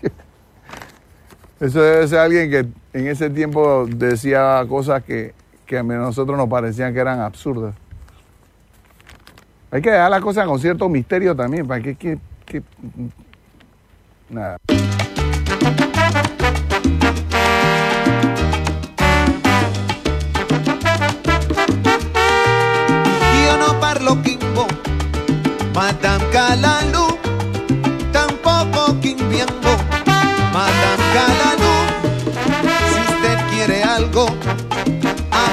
Eso 1.59 1.81
debe 1.81 2.07
ser 2.07 2.19
alguien 2.19 2.49
que 2.49 2.80
en 2.93 3.07
ese 3.07 3.29
tiempo 3.29 3.85
decía 3.87 4.63
cosas 4.67 5.03
que, 5.03 5.33
que 5.65 5.77
a 5.77 5.83
nosotros 5.83 6.37
nos 6.37 6.49
parecían 6.49 6.93
que 6.93 6.99
eran 6.99 7.19
absurdas. 7.19 7.75
Hay 9.71 9.81
que 9.81 9.89
dejar 9.91 10.11
la 10.11 10.19
cosa 10.19 10.45
con 10.45 10.59
cierto 10.59 10.89
misterio 10.89 11.35
también, 11.35 11.65
para 11.67 11.81
que... 11.81 11.95
que- 11.95 12.19
que- 12.45 12.63
nada. 14.29 14.57
Io 23.43 23.57
no 23.57 23.79
parlo 23.79 24.15
Madame 25.73 26.23
Calalú, 26.31 27.07
tampoco 27.07 27.20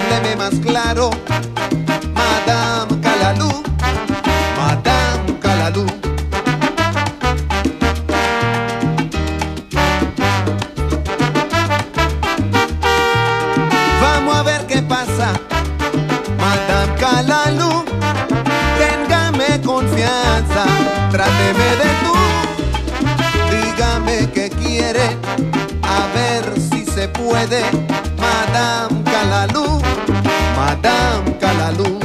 hábleme 0.08 0.36
más 0.36 0.54
claro, 0.60 1.10
Madame 2.14 3.00
Calalú, 3.00 3.62
Madame 4.56 5.38
Calalú. 5.40 5.86
Vamos 14.00 14.36
a 14.36 14.42
ver 14.42 14.66
qué 14.66 14.82
pasa. 14.82 15.32
Madame 16.38 16.94
Calalú, 16.98 17.84
téngame 18.78 19.60
confianza, 19.62 20.64
tráteme 21.10 21.68
de 21.80 21.90
tú, 22.02 22.14
dígame 23.50 24.30
qué 24.32 24.48
quiere, 24.50 25.16
a 25.82 26.06
ver 26.14 26.58
si 26.58 26.84
se 26.86 27.08
puede. 27.08 27.62
Madame 28.18 29.02
Calalú, 29.04 29.77
Madame 30.82 31.34
Calalú. 31.40 31.97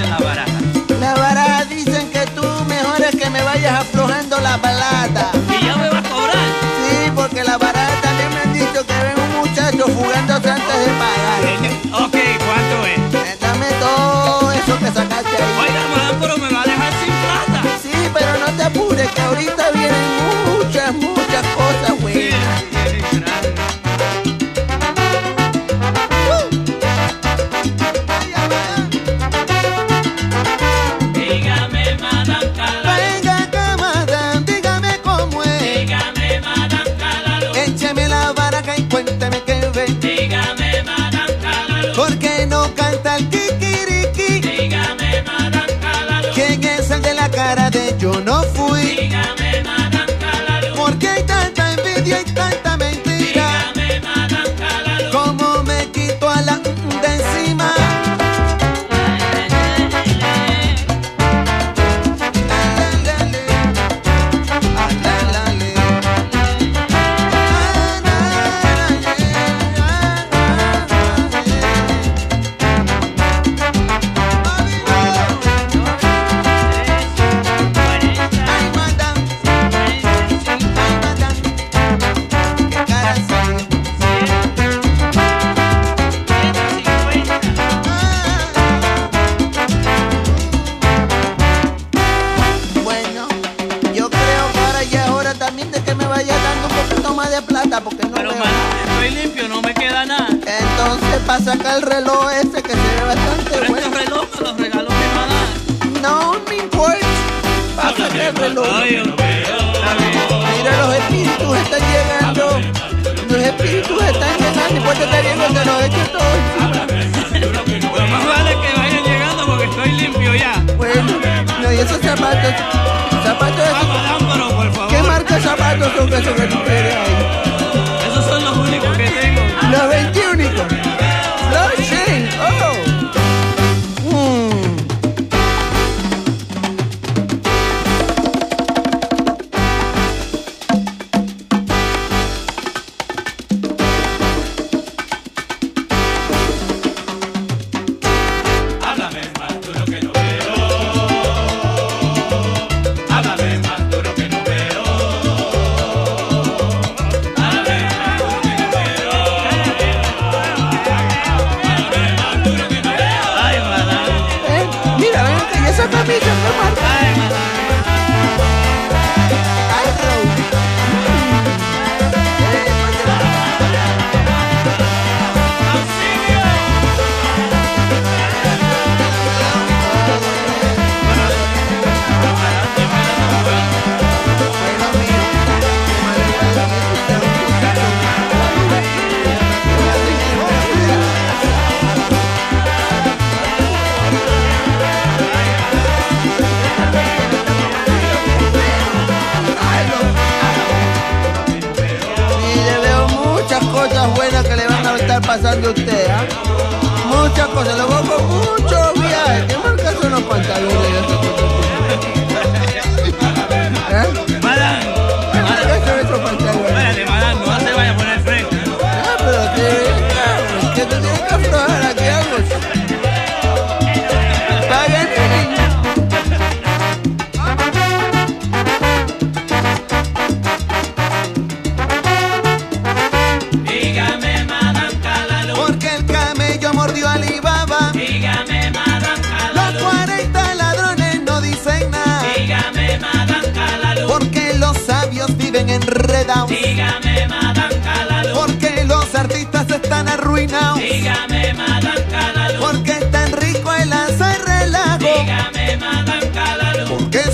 La 0.00 0.18
baraja? 0.18 0.52
La 1.00 1.14
baraja 1.14 1.64
dicen 1.64 2.10
que 2.10 2.24
tú 2.34 2.42
mejor 2.66 3.00
es 3.02 3.16
que 3.16 3.30
me 3.30 3.42
vayas 3.42 3.80
aflojando 3.80 4.38
la 4.40 4.56
balada. 4.56 5.31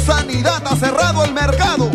Sanidad 0.08 0.62
ha 0.66 0.74
cerrado 0.74 1.22
el 1.22 1.34
mercado. 1.34 1.87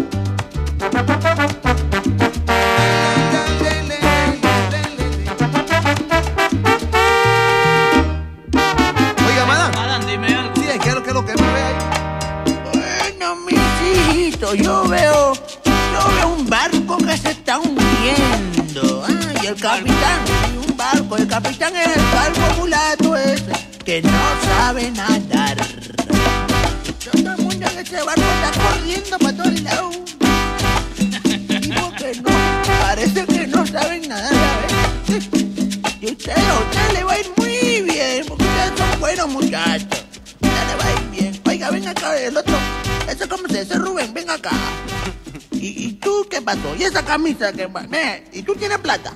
Camisa 47.01 47.51
que? 47.53 47.65
Ve, 47.65 48.25
¿Y 48.33 48.43
tú 48.43 48.53
tienes 48.55 48.77
plata? 48.79 49.13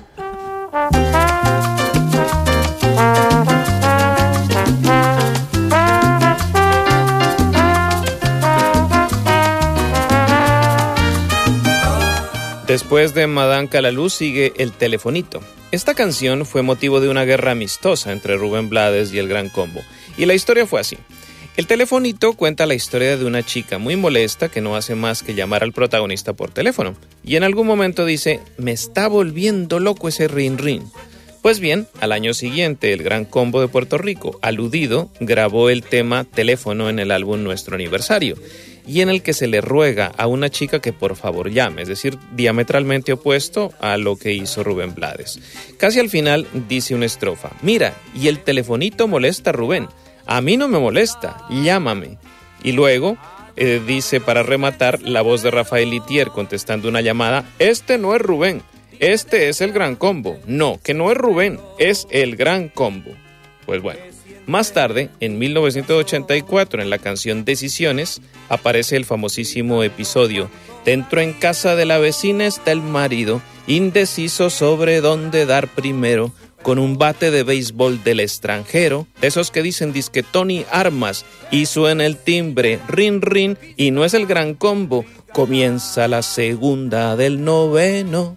Después 12.66 13.14
de 13.14 13.26
Madame 13.26 13.68
Calalú 13.68 14.10
sigue 14.10 14.52
El 14.56 14.72
Telefonito. 14.72 15.40
Esta 15.70 15.94
canción 15.94 16.44
fue 16.44 16.62
motivo 16.62 17.00
de 17.00 17.08
una 17.08 17.24
guerra 17.24 17.52
amistosa 17.52 18.12
entre 18.12 18.36
Rubén 18.36 18.68
Blades 18.68 19.12
y 19.12 19.18
el 19.18 19.28
Gran 19.28 19.48
Combo. 19.48 19.80
Y 20.18 20.26
la 20.26 20.34
historia 20.34 20.66
fue 20.66 20.80
así. 20.80 20.98
El 21.58 21.66
Telefonito 21.66 22.34
cuenta 22.34 22.66
la 22.66 22.76
historia 22.76 23.16
de 23.16 23.24
una 23.24 23.42
chica 23.42 23.78
muy 23.78 23.96
molesta 23.96 24.48
que 24.48 24.60
no 24.60 24.76
hace 24.76 24.94
más 24.94 25.24
que 25.24 25.34
llamar 25.34 25.64
al 25.64 25.72
protagonista 25.72 26.32
por 26.32 26.52
teléfono. 26.52 26.94
Y 27.24 27.34
en 27.34 27.42
algún 27.42 27.66
momento 27.66 28.06
dice, 28.06 28.38
me 28.58 28.70
está 28.70 29.08
volviendo 29.08 29.80
loco 29.80 30.06
ese 30.06 30.28
rin 30.28 30.56
rin. 30.56 30.84
Pues 31.42 31.58
bien, 31.58 31.88
al 32.00 32.12
año 32.12 32.32
siguiente, 32.32 32.92
el 32.92 33.02
Gran 33.02 33.24
Combo 33.24 33.60
de 33.60 33.66
Puerto 33.66 33.98
Rico, 33.98 34.38
aludido, 34.40 35.10
grabó 35.18 35.68
el 35.68 35.82
tema 35.82 36.22
Teléfono 36.22 36.88
en 36.90 37.00
el 37.00 37.10
álbum 37.10 37.42
Nuestro 37.42 37.74
Aniversario, 37.74 38.36
y 38.86 39.00
en 39.00 39.08
el 39.08 39.20
que 39.22 39.32
se 39.32 39.48
le 39.48 39.60
ruega 39.60 40.12
a 40.16 40.28
una 40.28 40.50
chica 40.50 40.80
que 40.80 40.92
por 40.92 41.16
favor 41.16 41.50
llame, 41.50 41.82
es 41.82 41.88
decir, 41.88 42.18
diametralmente 42.36 43.12
opuesto 43.12 43.72
a 43.80 43.96
lo 43.96 44.14
que 44.14 44.32
hizo 44.32 44.62
Rubén 44.62 44.94
Blades. 44.94 45.40
Casi 45.76 45.98
al 45.98 46.08
final 46.08 46.46
dice 46.68 46.94
una 46.94 47.06
estrofa, 47.06 47.50
mira, 47.62 47.94
y 48.14 48.28
el 48.28 48.38
telefonito 48.38 49.08
molesta 49.08 49.50
a 49.50 49.54
Rubén, 49.54 49.88
a 50.28 50.40
mí 50.40 50.56
no 50.56 50.68
me 50.68 50.78
molesta, 50.78 51.36
llámame. 51.50 52.18
Y 52.62 52.72
luego 52.72 53.16
eh, 53.56 53.80
dice 53.84 54.20
para 54.20 54.44
rematar 54.44 55.02
la 55.02 55.22
voz 55.22 55.42
de 55.42 55.50
Rafael 55.50 55.92
Itier 55.92 56.28
contestando 56.28 56.88
una 56.88 57.00
llamada, 57.00 57.44
este 57.58 57.98
no 57.98 58.14
es 58.14 58.22
Rubén, 58.22 58.62
este 59.00 59.48
es 59.48 59.60
el 59.60 59.72
gran 59.72 59.96
combo. 59.96 60.38
No, 60.46 60.78
que 60.82 60.94
no 60.94 61.10
es 61.10 61.16
Rubén, 61.16 61.58
es 61.78 62.06
el 62.10 62.36
gran 62.36 62.68
combo. 62.68 63.10
Pues 63.66 63.82
bueno, 63.82 64.00
más 64.46 64.72
tarde, 64.72 65.10
en 65.18 65.38
1984, 65.38 66.80
en 66.80 66.90
la 66.90 66.98
canción 66.98 67.44
Decisiones, 67.44 68.22
aparece 68.48 68.96
el 68.96 69.04
famosísimo 69.04 69.82
episodio 69.82 70.48
Dentro 70.88 71.20
en 71.20 71.34
casa 71.34 71.76
de 71.76 71.84
la 71.84 71.98
vecina 71.98 72.46
está 72.46 72.72
el 72.72 72.80
marido, 72.80 73.42
indeciso 73.66 74.48
sobre 74.48 75.02
dónde 75.02 75.44
dar 75.44 75.68
primero, 75.68 76.32
con 76.62 76.78
un 76.78 76.98
bate 76.98 77.30
de 77.30 77.42
béisbol 77.42 78.02
del 78.04 78.20
extranjero, 78.20 79.06
de 79.20 79.28
esos 79.28 79.50
que 79.50 79.62
dicen 79.62 79.92
disque 79.92 80.22
Tony 80.22 80.64
Armas, 80.70 81.24
y 81.50 81.66
suena 81.66 82.06
el 82.06 82.16
timbre, 82.16 82.80
rin 82.88 83.22
rin, 83.22 83.58
y 83.76 83.90
no 83.90 84.04
es 84.04 84.14
el 84.14 84.26
gran 84.26 84.54
combo, 84.54 85.04
comienza 85.32 86.08
la 86.08 86.22
segunda 86.22 87.16
del 87.16 87.44
noveno. 87.44 88.36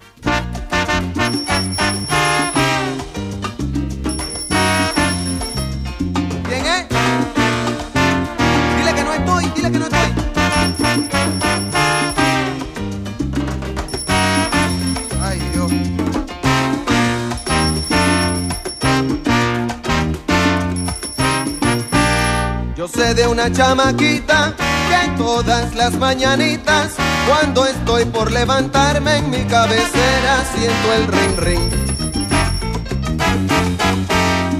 De 23.15 23.27
una 23.27 23.51
chamaquita 23.51 24.55
que 24.57 25.17
todas 25.17 25.75
las 25.75 25.93
mañanitas, 25.95 26.93
cuando 27.27 27.65
estoy 27.65 28.05
por 28.05 28.31
levantarme 28.31 29.17
en 29.17 29.29
mi 29.29 29.43
cabecera, 29.43 30.45
siento 30.55 30.93
el 30.93 31.07
ring 31.07 31.37
ring. 31.37 31.69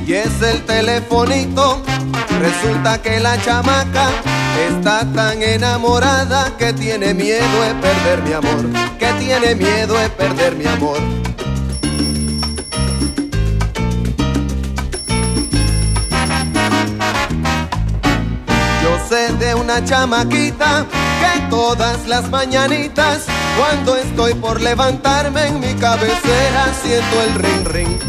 Y 0.05 0.13
es 0.13 0.41
el 0.41 0.65
telefonito. 0.65 1.81
Resulta 2.41 3.01
que 3.01 3.21
la 3.21 3.41
chamaca 3.41 4.09
está 4.69 5.09
tan 5.13 5.41
enamorada 5.41 6.57
que 6.57 6.73
tiene 6.73 7.13
miedo 7.13 7.61
de 7.61 7.73
perder 7.75 8.21
mi 8.23 8.33
amor. 8.33 8.65
Que 8.99 9.13
tiene 9.13 9.55
miedo 9.55 9.97
de 9.97 10.09
perder 10.09 10.55
mi 10.57 10.65
amor. 10.65 10.97
Sé 19.11 19.33
de 19.33 19.53
una 19.55 19.83
chamaquita 19.83 20.85
que 21.19 21.41
todas 21.49 22.07
las 22.07 22.29
mañanitas, 22.29 23.25
cuando 23.57 23.97
estoy 23.97 24.33
por 24.35 24.61
levantarme 24.61 25.47
en 25.47 25.59
mi 25.59 25.73
cabecera, 25.73 26.73
siento 26.81 27.21
el 27.21 27.33
ring 27.43 27.65
ring. 27.65 27.99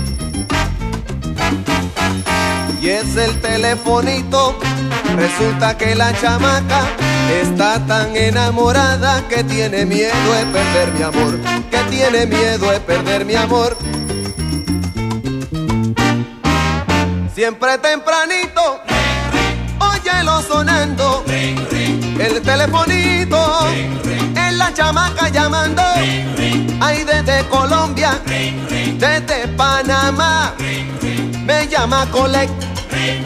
Y 2.81 2.89
es 2.89 3.17
el 3.17 3.41
telefonito. 3.41 4.57
Resulta 5.17 5.77
que 5.77 5.97
la 5.97 6.13
chamaca 6.21 6.83
está 7.43 7.85
tan 7.87 8.17
enamorada 8.17 9.27
que 9.29 9.43
tiene 9.43 9.85
miedo 9.85 10.33
de 10.39 10.47
perder 10.47 10.93
mi 10.93 11.03
amor. 11.03 11.39
Que 11.71 11.79
tiene 11.91 12.27
miedo 12.27 12.71
de 12.71 12.81
perder 12.81 13.25
mi 13.25 13.35
amor. 13.35 13.77
Siempre 17.35 17.79
tempranito, 17.79 18.83
óyelo 19.93 20.43
sonando. 20.43 21.25
El 21.29 22.43
telefonito, 22.43 23.67
es 24.37 24.53
la 24.55 24.73
chamaca 24.73 25.29
llamando. 25.29 25.83
Ay, 26.81 27.05
desde 27.05 27.45
Colombia, 27.49 28.21
desde 28.99 29.49
Panamá, 29.57 30.55
me 31.45 31.69
llama 31.69 32.07
Colect. 32.11 32.53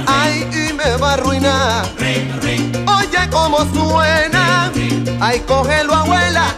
Ay, 0.07 0.47
y 0.53 0.73
me 0.73 0.97
va 0.97 1.11
a 1.11 1.15
arruinar. 1.15 1.85
Oye 2.99 3.31
cómo 3.31 3.59
suena. 3.73 4.71
Ay, 5.21 5.41
cógelo, 5.47 5.95
abuela. 5.95 6.55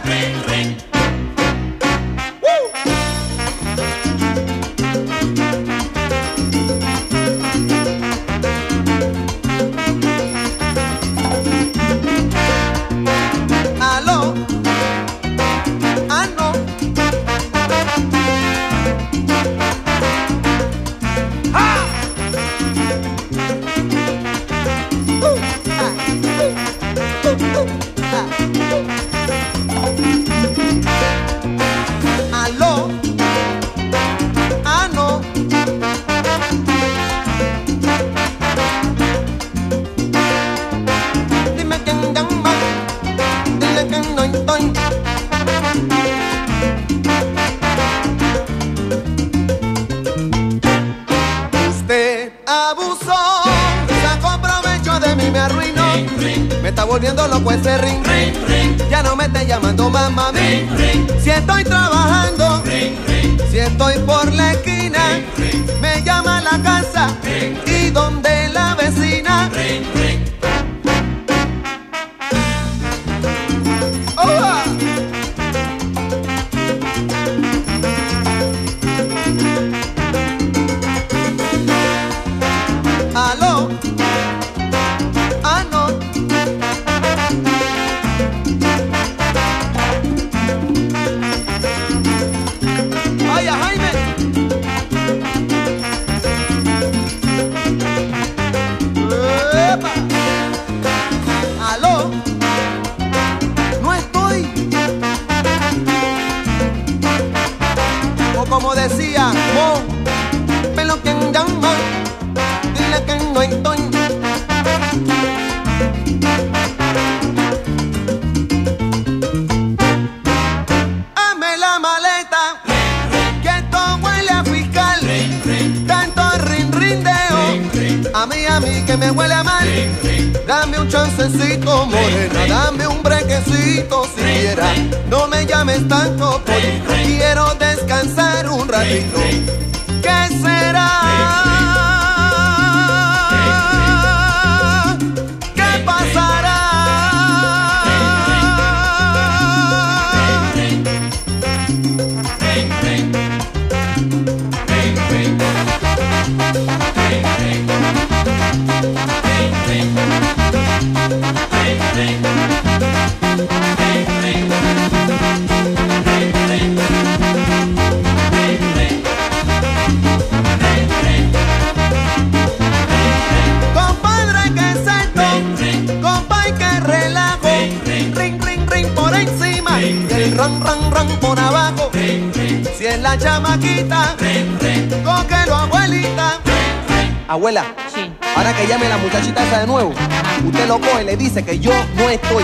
Dice 191.29 191.43
que 191.45 191.59
yo 191.59 191.71
no 191.95 192.09
estoy. 192.09 192.43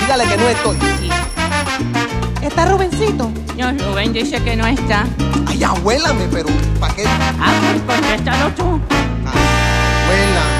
Dígale 0.00 0.24
que 0.24 0.36
no 0.38 0.48
estoy. 0.48 0.78
¿Está 2.40 2.64
Rubencito? 2.64 3.30
No, 3.58 3.72
Rubén 3.72 4.14
dice 4.14 4.42
que 4.42 4.56
no 4.56 4.66
está. 4.66 5.04
Ay, 5.46 5.62
abuélame, 5.62 6.26
pero 6.32 6.48
¿para 6.80 6.94
qué? 6.94 7.04
Ah, 7.06 7.52
pues 7.60 7.98
contéstalo 7.98 8.50
tú. 8.54 8.80
Abuela. 9.26 10.55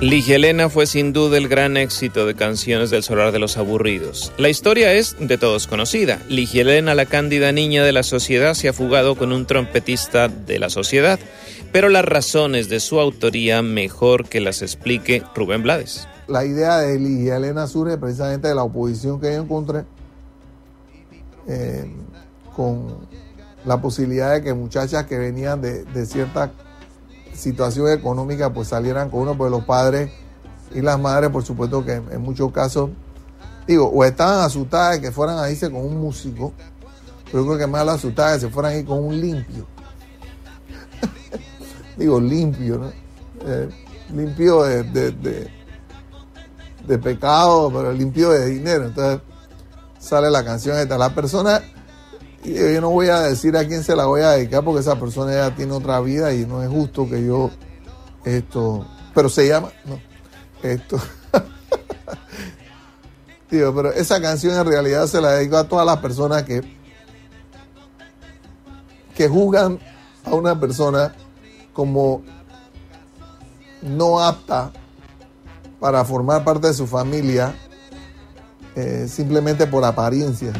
Ligia 0.00 0.36
Elena 0.36 0.68
fue 0.68 0.86
sin 0.86 1.12
duda 1.12 1.38
el 1.38 1.48
gran 1.48 1.76
éxito 1.76 2.24
de 2.24 2.36
Canciones 2.36 2.90
del 2.90 3.02
Solar 3.02 3.32
de 3.32 3.40
los 3.40 3.56
Aburridos. 3.56 4.32
La 4.38 4.48
historia 4.48 4.92
es 4.92 5.16
de 5.18 5.38
todos 5.38 5.66
conocida. 5.66 6.20
Ligia 6.28 6.62
Elena, 6.62 6.94
la 6.94 7.04
cándida 7.04 7.50
niña 7.50 7.82
de 7.82 7.90
la 7.90 8.04
sociedad, 8.04 8.54
se 8.54 8.68
ha 8.68 8.72
fugado 8.72 9.16
con 9.16 9.32
un 9.32 9.44
trompetista 9.44 10.28
de 10.28 10.60
la 10.60 10.70
sociedad, 10.70 11.18
pero 11.72 11.88
las 11.88 12.04
razones 12.04 12.68
de 12.68 12.78
su 12.78 13.00
autoría 13.00 13.60
mejor 13.62 14.28
que 14.28 14.40
las 14.40 14.62
explique 14.62 15.24
Rubén 15.34 15.64
Blades. 15.64 16.06
La 16.28 16.44
idea 16.44 16.78
de 16.78 16.96
Ligia 16.96 17.38
Elena 17.38 17.66
surge 17.66 17.98
precisamente 17.98 18.46
de 18.46 18.54
la 18.54 18.62
oposición 18.62 19.20
que 19.20 19.32
yo 19.32 19.42
encontré 19.42 19.84
eh, 21.48 21.90
con 22.54 22.98
la 23.64 23.80
posibilidad 23.80 24.32
de 24.34 24.42
que 24.42 24.54
muchachas 24.54 25.06
que 25.06 25.18
venían 25.18 25.60
de, 25.60 25.82
de 25.82 26.06
cierta 26.06 26.52
situación 27.38 27.90
económica 27.90 28.52
pues 28.52 28.68
salieran 28.68 29.10
con 29.10 29.20
uno, 29.20 29.36
pues 29.36 29.50
los 29.50 29.64
padres 29.64 30.10
y 30.74 30.80
las 30.82 30.98
madres, 30.98 31.30
por 31.30 31.44
supuesto 31.44 31.84
que 31.84 31.94
en, 31.94 32.20
muchos 32.20 32.52
casos, 32.52 32.90
digo, 33.66 33.88
o 33.88 34.04
estaban 34.04 34.40
asustadas 34.40 34.96
de 34.96 35.00
que 35.02 35.12
fueran 35.12 35.38
a 35.38 35.50
irse 35.50 35.70
con 35.70 35.80
un 35.80 35.98
músico, 35.98 36.52
pero 37.26 37.38
yo 37.38 37.46
creo 37.46 37.58
que 37.58 37.66
más 37.66 37.86
asustadas 37.86 38.32
de 38.32 38.38
que 38.38 38.46
se 38.46 38.52
fueran 38.52 38.72
a 38.72 38.76
ir 38.76 38.84
con 38.84 39.02
un 39.02 39.20
limpio. 39.20 39.66
digo, 41.96 42.20
limpio. 42.20 42.92
Eh, 43.46 43.68
limpio 44.12 44.64
de, 44.64 44.82
de, 44.82 45.10
de, 45.12 45.50
de 46.86 46.98
pecado, 46.98 47.70
pero 47.72 47.92
limpio 47.92 48.30
de 48.30 48.46
dinero. 48.46 48.86
Entonces 48.86 49.20
sale 49.98 50.30
la 50.30 50.44
canción 50.44 50.76
esta. 50.78 50.98
La 50.98 51.14
persona, 51.14 51.62
yo 52.44 52.80
no 52.80 52.90
voy 52.90 53.08
a 53.08 53.20
decir 53.20 53.56
a 53.56 53.66
quién 53.66 53.82
se 53.82 53.96
la 53.96 54.06
voy 54.06 54.22
a 54.22 54.30
dedicar 54.30 54.64
porque 54.64 54.80
esa 54.80 54.98
persona 54.98 55.32
ya 55.32 55.54
tiene 55.54 55.72
otra 55.72 56.00
vida 56.00 56.32
y 56.32 56.46
no 56.46 56.62
es 56.62 56.68
justo 56.68 57.08
que 57.08 57.24
yo 57.24 57.50
esto, 58.24 58.86
pero 59.14 59.28
se 59.28 59.48
llama, 59.48 59.70
esto. 60.62 61.00
Digo, 63.50 63.74
pero 63.74 63.92
esa 63.92 64.20
canción 64.20 64.58
en 64.58 64.66
realidad 64.66 65.06
se 65.06 65.20
la 65.20 65.32
dedico 65.32 65.56
a 65.56 65.64
todas 65.64 65.86
las 65.86 65.98
personas 65.98 66.42
que, 66.42 66.62
que 69.16 69.28
juzgan 69.28 69.78
a 70.24 70.34
una 70.34 70.58
persona 70.58 71.14
como 71.72 72.22
no 73.82 74.20
apta 74.20 74.72
para 75.80 76.04
formar 76.04 76.44
parte 76.44 76.66
de 76.66 76.74
su 76.74 76.86
familia 76.86 77.54
eh, 78.74 79.06
simplemente 79.08 79.66
por 79.66 79.84
apariencia. 79.84 80.52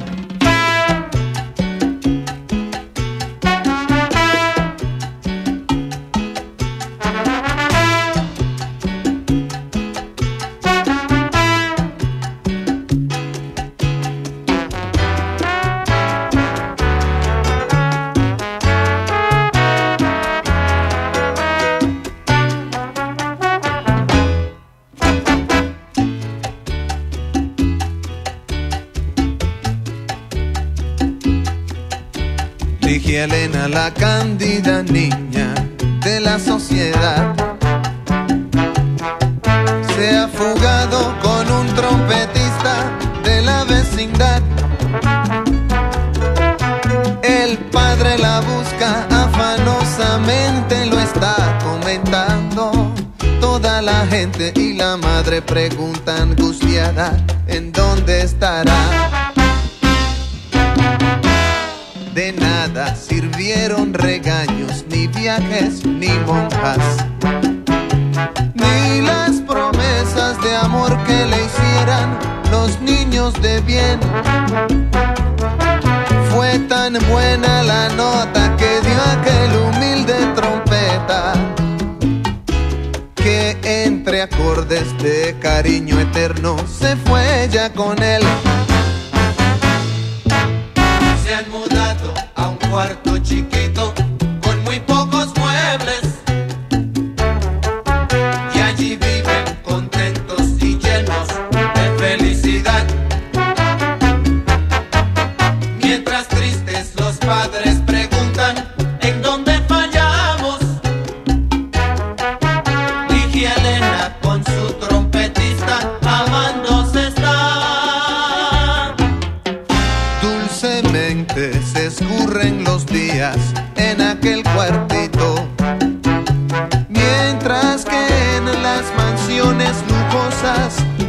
Elena, 33.24 33.66
la 33.66 33.92
cándida 33.92 34.84
niña 34.84 35.52
de 36.04 36.20
la 36.20 36.38
sociedad, 36.38 37.34
se 39.96 40.16
ha 40.16 40.28
fugado 40.28 41.18
con 41.20 41.50
un 41.50 41.66
trompetista 41.74 42.76
de 43.24 43.42
la 43.42 43.64
vecindad. 43.64 44.40
El 47.22 47.58
padre 47.72 48.18
la 48.18 48.40
busca 48.40 49.06
afanosamente, 49.10 50.86
lo 50.86 51.00
está 51.00 51.58
comentando. 51.64 52.94
Toda 53.40 53.82
la 53.82 54.06
gente 54.06 54.52
y 54.54 54.74
la 54.74 54.96
madre 54.96 55.42
pregunta 55.42 56.22
angustiada 56.22 57.16
en 57.48 57.72
dónde 57.72 58.22
estará. 58.22 59.37
dieron 63.38 63.94
regaños, 63.94 64.84
ni 64.90 65.06
viajes, 65.06 65.86
ni 65.86 66.08
monjas, 66.26 66.78
ni 68.54 69.00
las 69.00 69.40
promesas 69.42 70.42
de 70.42 70.56
amor 70.56 70.90
que 71.04 71.24
le 71.24 71.44
hicieran 71.44 72.18
los 72.50 72.80
niños 72.80 73.32
de 73.40 73.60
bien. 73.60 74.00
Fue 76.32 76.58
tan 76.68 76.94
buena 77.08 77.62
la 77.62 77.88
nota 77.90 78.56
que 78.56 78.80
dio 78.80 79.00
aquel 79.16 79.50
humilde 79.56 80.14
trompeta 80.34 81.32
que 83.14 83.56
entre 83.84 84.22
acordes 84.22 84.98
de 84.98 85.36
cariño 85.40 86.00
eterno 86.00 86.56
se 86.66 86.96
fue 86.96 87.44
ella 87.44 87.72
con 87.72 88.02
él. 88.02 88.22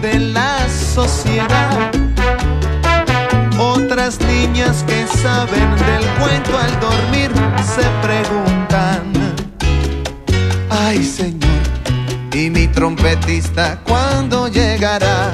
de 0.02 0.20
la 0.20 0.68
sociedad. 0.70 1.92
Otras 3.58 4.20
niñas 4.22 4.84
que 4.88 5.06
saben 5.08 5.76
del 5.76 6.06
cuento 6.20 6.58
al 6.58 6.80
dormir 6.80 7.32
se 7.76 7.84
preguntan, 8.02 9.12
ay 10.70 11.04
señor, 11.04 11.50
¿y 12.34 12.50
mi 12.50 12.68
trompetista 12.68 13.82
cuándo 13.84 14.48
llegará? 14.48 15.34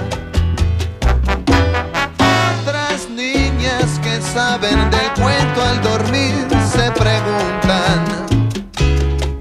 Otras 2.61 3.09
niñas 3.09 3.99
que 4.01 4.19
saben 4.21 4.89
del 4.89 5.11
cuento 5.21 5.61
al 5.61 5.81
dormir 5.81 6.33
se 6.73 6.91
preguntan, 6.91 8.05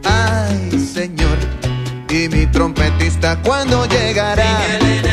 ay 0.04 0.78
señor, 0.78 1.38
¿y 2.10 2.28
mi 2.28 2.46
trompetista 2.46 3.40
cuándo 3.42 3.86
llegará? 3.86 5.03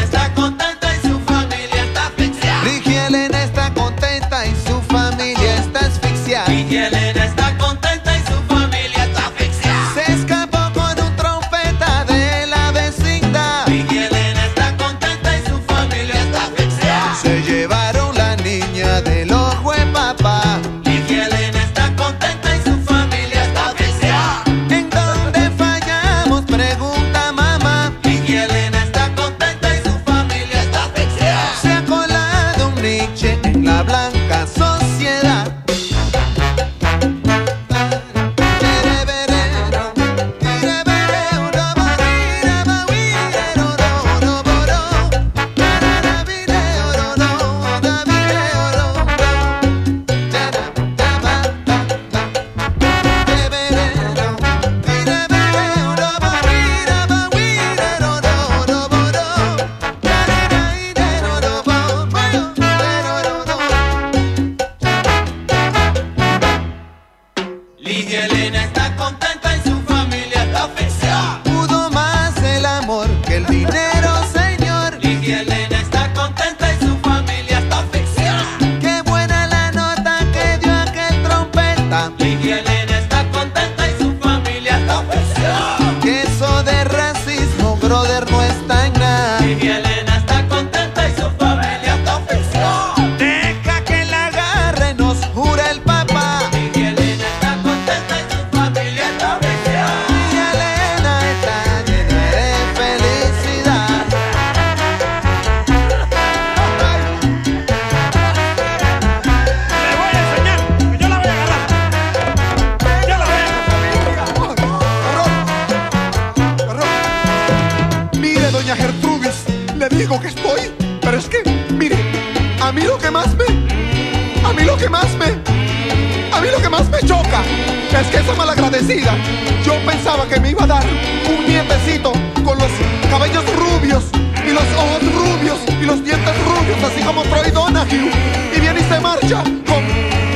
yo 129.65 129.73
pensaba 129.85 130.27
que 130.27 130.39
me 130.39 130.51
iba 130.51 130.63
a 130.63 130.67
dar 130.67 130.83
un 131.29 131.47
nietecito 131.47 132.11
con 132.43 132.57
los 132.57 132.69
cabellos 133.09 133.43
rubios 133.55 134.03
y 134.45 134.51
los 134.51 134.63
ojos 134.77 135.01
rubios 135.13 135.59
y 135.81 135.85
los 135.85 136.03
dientes 136.03 136.35
rubios, 136.45 136.83
así 136.83 137.01
como 137.01 137.23
Troy 137.23 137.51
Donahue. 137.51 138.11
Y 138.55 138.59
viene 138.59 138.79
y 138.79 138.83
se 138.83 138.99
marcha 138.99 139.43
con, 139.67 139.83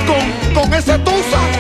con, 0.08 0.64
con 0.64 0.74
ese 0.74 0.98
tusa. 1.00 1.55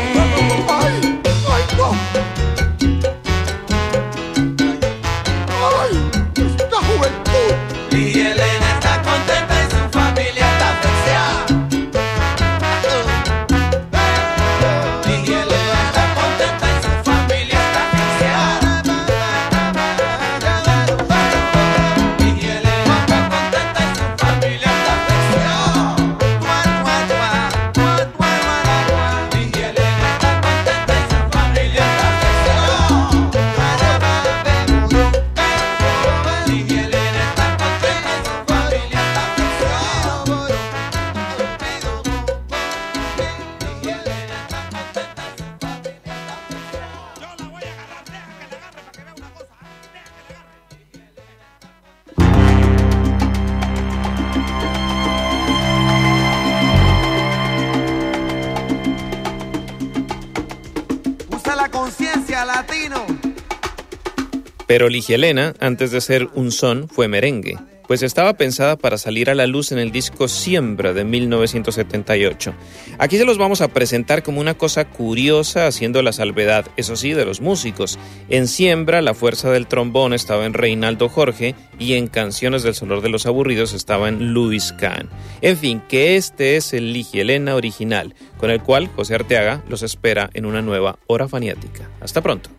Pero 64.67 64.89
Ligia 64.89 65.15
Elena, 65.15 65.53
antes 65.59 65.91
de 65.91 66.01
ser 66.01 66.27
un 66.33 66.51
son, 66.51 66.89
fue 66.89 67.07
merengue, 67.07 67.57
pues 67.87 68.03
estaba 68.03 68.33
pensada 68.33 68.75
para 68.77 68.97
salir 68.97 69.29
a 69.29 69.35
la 69.35 69.47
luz 69.47 69.71
en 69.71 69.79
el 69.79 69.91
disco 69.91 70.27
Siembra 70.27 70.93
de 70.93 71.03
1978. 71.03 72.53
Aquí 72.97 73.17
se 73.17 73.25
los 73.25 73.37
vamos 73.37 73.61
a 73.61 73.67
presentar 73.67 74.23
como 74.23 74.41
una 74.41 74.55
cosa 74.55 74.85
curiosa, 74.85 75.67
haciendo 75.67 76.01
la 76.01 76.11
salvedad, 76.11 76.65
eso 76.77 76.95
sí, 76.95 77.13
de 77.13 77.25
los 77.25 77.41
músicos. 77.41 77.99
En 78.29 78.47
Siembra, 78.47 79.01
la 79.01 79.13
fuerza 79.13 79.51
del 79.51 79.67
trombón 79.67 80.13
estaba 80.13 80.45
en 80.45 80.53
Reinaldo 80.53 81.09
Jorge 81.09 81.55
y 81.79 81.93
en 81.93 82.07
Canciones 82.07 82.63
del 82.63 82.75
Solor 82.75 83.01
de 83.01 83.09
los 83.09 83.25
Aburridos 83.25 83.73
estaba 83.73 84.09
en 84.09 84.33
Luis 84.33 84.73
Kahn. 84.73 85.09
En 85.41 85.57
fin, 85.57 85.81
que 85.87 86.15
este 86.15 86.55
es 86.55 86.73
el 86.73 86.93
Ligia 86.93 87.21
Elena 87.21 87.55
original, 87.55 88.13
con 88.37 88.49
el 88.49 88.61
cual 88.61 88.87
José 88.95 89.15
Arteaga 89.15 89.63
los 89.69 89.83
espera 89.83 90.29
en 90.33 90.45
una 90.45 90.61
nueva 90.61 90.97
hora 91.07 91.27
faniática. 91.27 91.89
Hasta 92.01 92.21
pronto. 92.21 92.49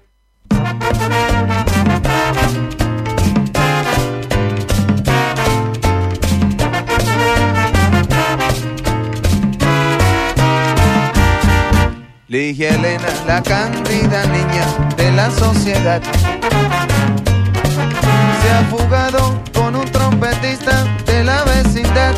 Ligia 12.29 12.71
Elena, 12.71 13.07
la 13.25 13.41
cándida 13.41 14.27
niña 14.27 14.67
de 14.97 15.13
la 15.13 15.31
sociedad. 15.31 16.03
Se 18.43 18.51
ha 18.51 18.65
fugado 18.69 19.41
con 19.55 19.77
un 19.77 19.85
trompetista 19.93 20.83
de 21.07 21.23
la 21.23 21.45
vecindad. 21.45 22.15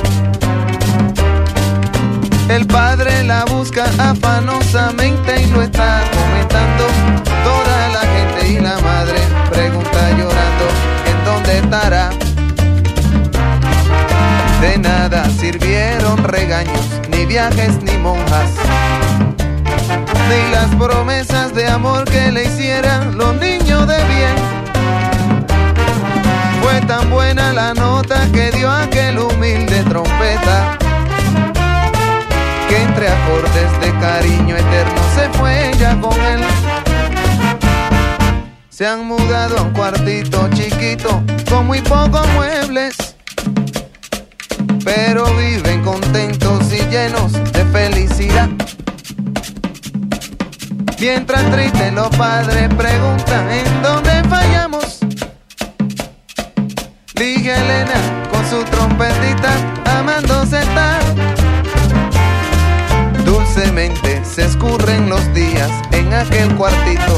El 2.49 2.67
padre 2.67 3.23
la 3.25 3.45
busca 3.45 3.85
afanosamente 3.99 5.43
y 5.43 5.47
lo 5.49 5.61
está 5.61 6.03
comentando 6.11 6.87
toda 7.45 7.89
la 7.89 8.01
gente 8.01 8.49
y 8.49 8.61
la 8.61 8.79
madre 8.79 9.21
pregunta 9.51 10.11
llorando 10.13 10.69
en 11.05 11.25
dónde 11.27 11.59
estará. 11.59 12.11
De 14.63 14.79
nada 14.79 15.29
sirvieron 15.39 16.25
regaños, 16.25 16.87
ni 17.11 17.27
viajes 17.27 17.83
ni 17.83 17.93
monjas 17.99 18.49
ni 20.29 20.51
las 20.51 20.74
promesas 20.76 21.55
de 21.55 21.66
amor 21.66 22.05
que 22.05 22.31
le 22.31 22.45
hicieran 22.45 23.16
los 23.16 23.35
niños 23.37 23.87
de 23.87 23.97
bien. 24.05 24.37
Fue 26.62 26.81
tan 26.83 27.09
buena 27.11 27.53
la 27.53 27.72
nota 27.74 28.29
que 28.33 28.51
dio 28.51 28.70
aquel 28.70 29.18
humilde 29.18 29.83
trompeta, 29.85 30.79
que 32.68 32.83
entre 32.83 33.09
acordes 33.09 33.81
de 33.81 33.99
cariño 33.99 34.57
eterno 34.57 35.01
se 35.14 35.29
fue 35.39 35.70
ya 35.79 35.99
con 36.01 36.12
él. 36.20 36.41
Se 38.68 38.87
han 38.87 39.07
mudado 39.07 39.59
a 39.59 39.62
un 39.62 39.72
cuartito 39.72 40.49
chiquito 40.53 41.22
con 41.49 41.66
muy 41.66 41.81
pocos 41.81 42.26
muebles, 42.35 42.97
pero 44.85 45.24
viven 45.37 45.83
contentos 45.83 46.72
y 46.72 46.83
llenos 46.91 47.33
de 47.33 47.64
felicidad. 47.72 48.49
Mientras 51.01 51.49
triste 51.53 51.92
los 51.92 52.09
padres 52.16 52.68
preguntan 52.74 53.49
en 53.53 53.82
dónde 53.82 54.24
fallamos. 54.28 54.99
Ligia 57.14 57.57
Elena 57.57 58.24
con 58.32 58.44
su 58.51 58.64
trompetita 58.64 59.53
amándose 59.96 60.59
está. 60.59 60.99
Dulcemente 63.24 64.24
se 64.24 64.46
escurren 64.46 65.09
los 65.09 65.22
días 65.34 65.70
en 65.92 66.12
aquel 66.12 66.53
cuartito. 66.57 67.16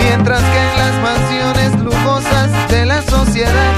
Mientras 0.00 0.42
que 0.42 0.58
en 0.58 0.78
las 0.78 0.94
mansiones 1.02 1.80
lujosas 1.80 2.50
de 2.68 2.84
la 2.84 3.00
sociedad. 3.00 3.72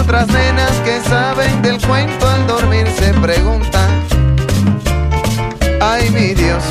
Otras 0.00 0.28
nenas 0.28 0.72
que 0.84 1.00
saben 1.00 1.62
del 1.62 1.80
cuento 1.84 2.28
al 2.28 2.46
dormir 2.46 2.86
se 2.96 3.12
preguntan 3.14 4.01
mi 6.12 6.34
Dios 6.34 6.62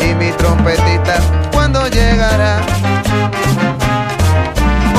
y 0.00 0.14
mi 0.14 0.30
trompetita, 0.32 1.16
¿cuándo 1.52 1.86
llegará? 1.88 2.60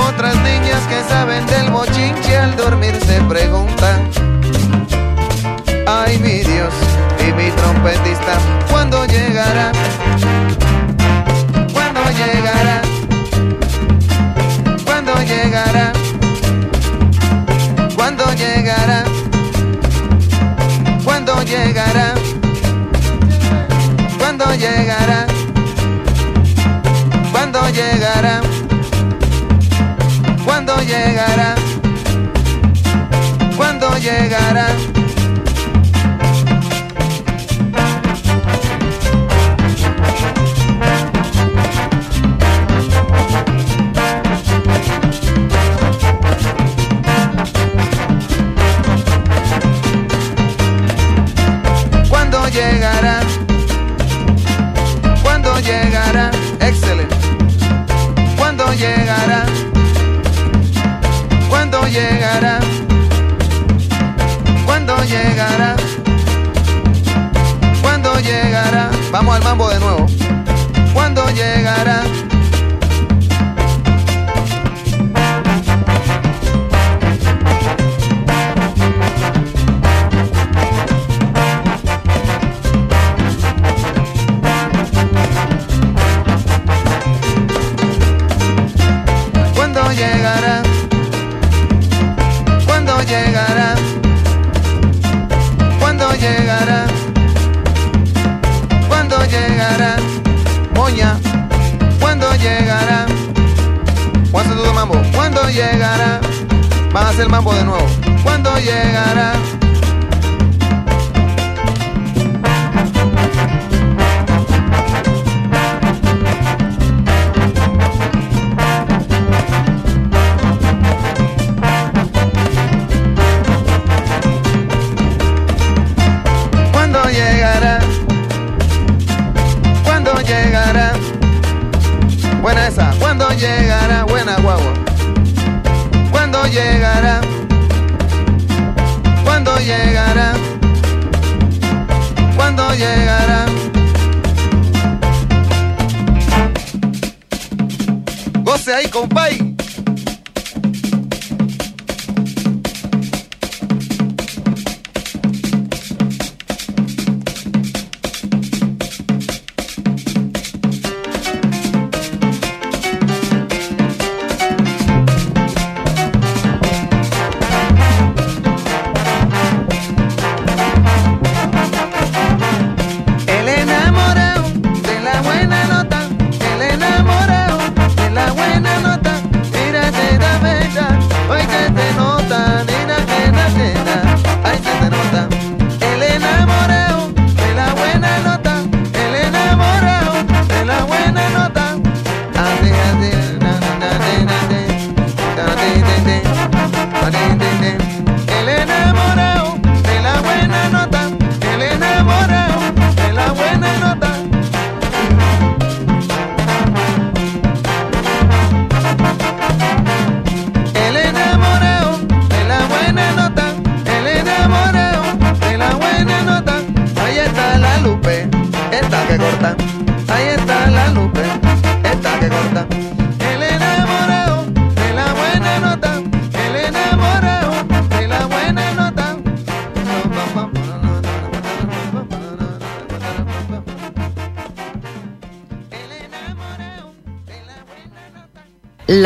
Otras 0.10 0.36
niñas 0.38 0.82
que 0.90 1.04
saben 1.08 1.46
del 1.46 1.70
bochinche 1.70 2.38
al 2.38 2.56
dormir 2.56 2.98
se 3.06 3.22
preguntan. 3.22 4.10
Ay 5.88 6.18
mi 6.20 6.40
Dios 6.40 6.74
y 7.20 7.32
mi 7.34 7.52
trompetista, 7.52 8.38
¿cuándo 8.72 9.06
llegará? 9.06 9.72
¿Cuándo 11.72 12.02
llegará? 12.12 12.82
¿Cuándo 14.86 15.14
llegará? 15.22 15.94
¿Cuándo 17.96 18.34
llegará? 18.34 18.34
¿Cuándo 18.34 18.34
llegará? 18.34 19.04
¿Cuándo 21.04 21.42
llegará? 21.44 22.14
¿Cuándo 24.42 24.58
llegará? 24.58 25.28
¿Cuándo 27.32 27.70
llegará? 27.70 28.42
¿Cuándo 30.44 30.76
llegará? 30.82 31.56
¿Cuándo 33.56 33.88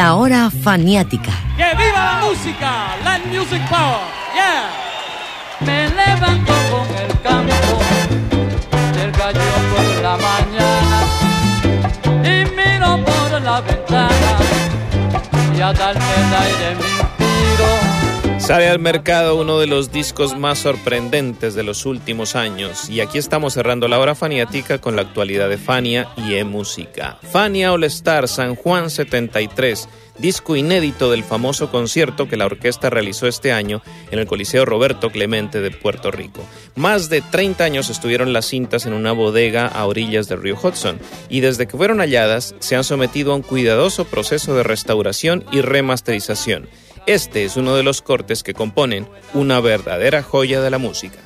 La 0.05 0.13
hora 0.13 0.51
faniática. 0.51 1.31
¡Que 1.57 1.75
viva 1.75 1.99
la 2.05 2.19
música! 2.23 2.95
¡La 3.03 3.17
music 3.25 3.59
power! 3.67 4.05
¡Yeah! 4.35 4.69
Me 5.61 5.89
levanto 5.89 6.53
con 6.69 6.85
el 6.95 7.11
campo 7.21 7.79
del 8.93 9.11
gallo 9.13 9.51
por 9.71 10.03
la 10.03 10.15
mañana 10.29 10.97
y 12.23 12.45
miro 12.55 13.03
por 13.03 13.41
la 13.41 13.61
ventana 13.61 14.31
y 15.57 15.61
a 15.61 15.73
darme 15.73 16.13
el 16.19 16.33
aire 16.35 16.71
inspiro. 16.73 16.94
Sale 18.45 18.69
al 18.69 18.77
mercado 18.77 19.41
uno 19.41 19.57
de 19.57 19.65
los 19.65 19.91
discos 19.91 20.37
más 20.37 20.59
sorprendentes 20.59 21.55
de 21.55 21.63
los 21.63 21.87
últimos 21.87 22.35
años 22.35 22.91
y 22.91 23.01
aquí 23.01 23.17
estamos 23.17 23.55
cerrando 23.55 23.87
la 23.87 23.97
hora 23.97 24.13
faniática 24.13 24.77
con 24.77 24.95
la 24.95 25.01
actualidad 25.01 25.49
de 25.49 25.57
Fania 25.57 26.09
y 26.15 26.35
E-Música. 26.35 27.17
Fania 27.31 27.73
All 27.73 27.83
Star 27.85 28.27
San 28.27 28.53
Juan 28.53 28.91
73, 28.91 29.89
disco 30.19 30.55
inédito 30.55 31.09
del 31.09 31.23
famoso 31.23 31.71
concierto 31.71 32.29
que 32.29 32.37
la 32.37 32.45
orquesta 32.45 32.91
realizó 32.91 33.25
este 33.25 33.51
año 33.51 33.81
en 34.11 34.19
el 34.19 34.27
Coliseo 34.27 34.63
Roberto 34.63 35.09
Clemente 35.09 35.59
de 35.59 35.71
Puerto 35.71 36.11
Rico. 36.11 36.45
Más 36.75 37.09
de 37.09 37.23
30 37.23 37.63
años 37.63 37.89
estuvieron 37.89 38.31
las 38.31 38.45
cintas 38.45 38.85
en 38.85 38.93
una 38.93 39.11
bodega 39.11 39.65
a 39.65 39.87
orillas 39.87 40.27
del 40.27 40.43
río 40.43 40.55
Hudson 40.61 40.99
y 41.29 41.39
desde 41.39 41.65
que 41.65 41.77
fueron 41.77 41.97
halladas 41.97 42.53
se 42.59 42.75
han 42.75 42.83
sometido 42.83 43.31
a 43.31 43.37
un 43.37 43.41
cuidadoso 43.41 44.05
proceso 44.05 44.55
de 44.55 44.61
restauración 44.61 45.43
y 45.51 45.61
remasterización. 45.61 46.69
Este 47.07 47.45
es 47.45 47.55
uno 47.55 47.75
de 47.75 47.83
los 47.83 48.01
cortes 48.01 48.41
que 48.41 48.55
componen 48.55 49.07
una 49.35 49.59
verdadera 49.59 50.23
joya 50.23 50.59
de 50.61 50.71
la 50.71 50.79
música. 50.79 51.19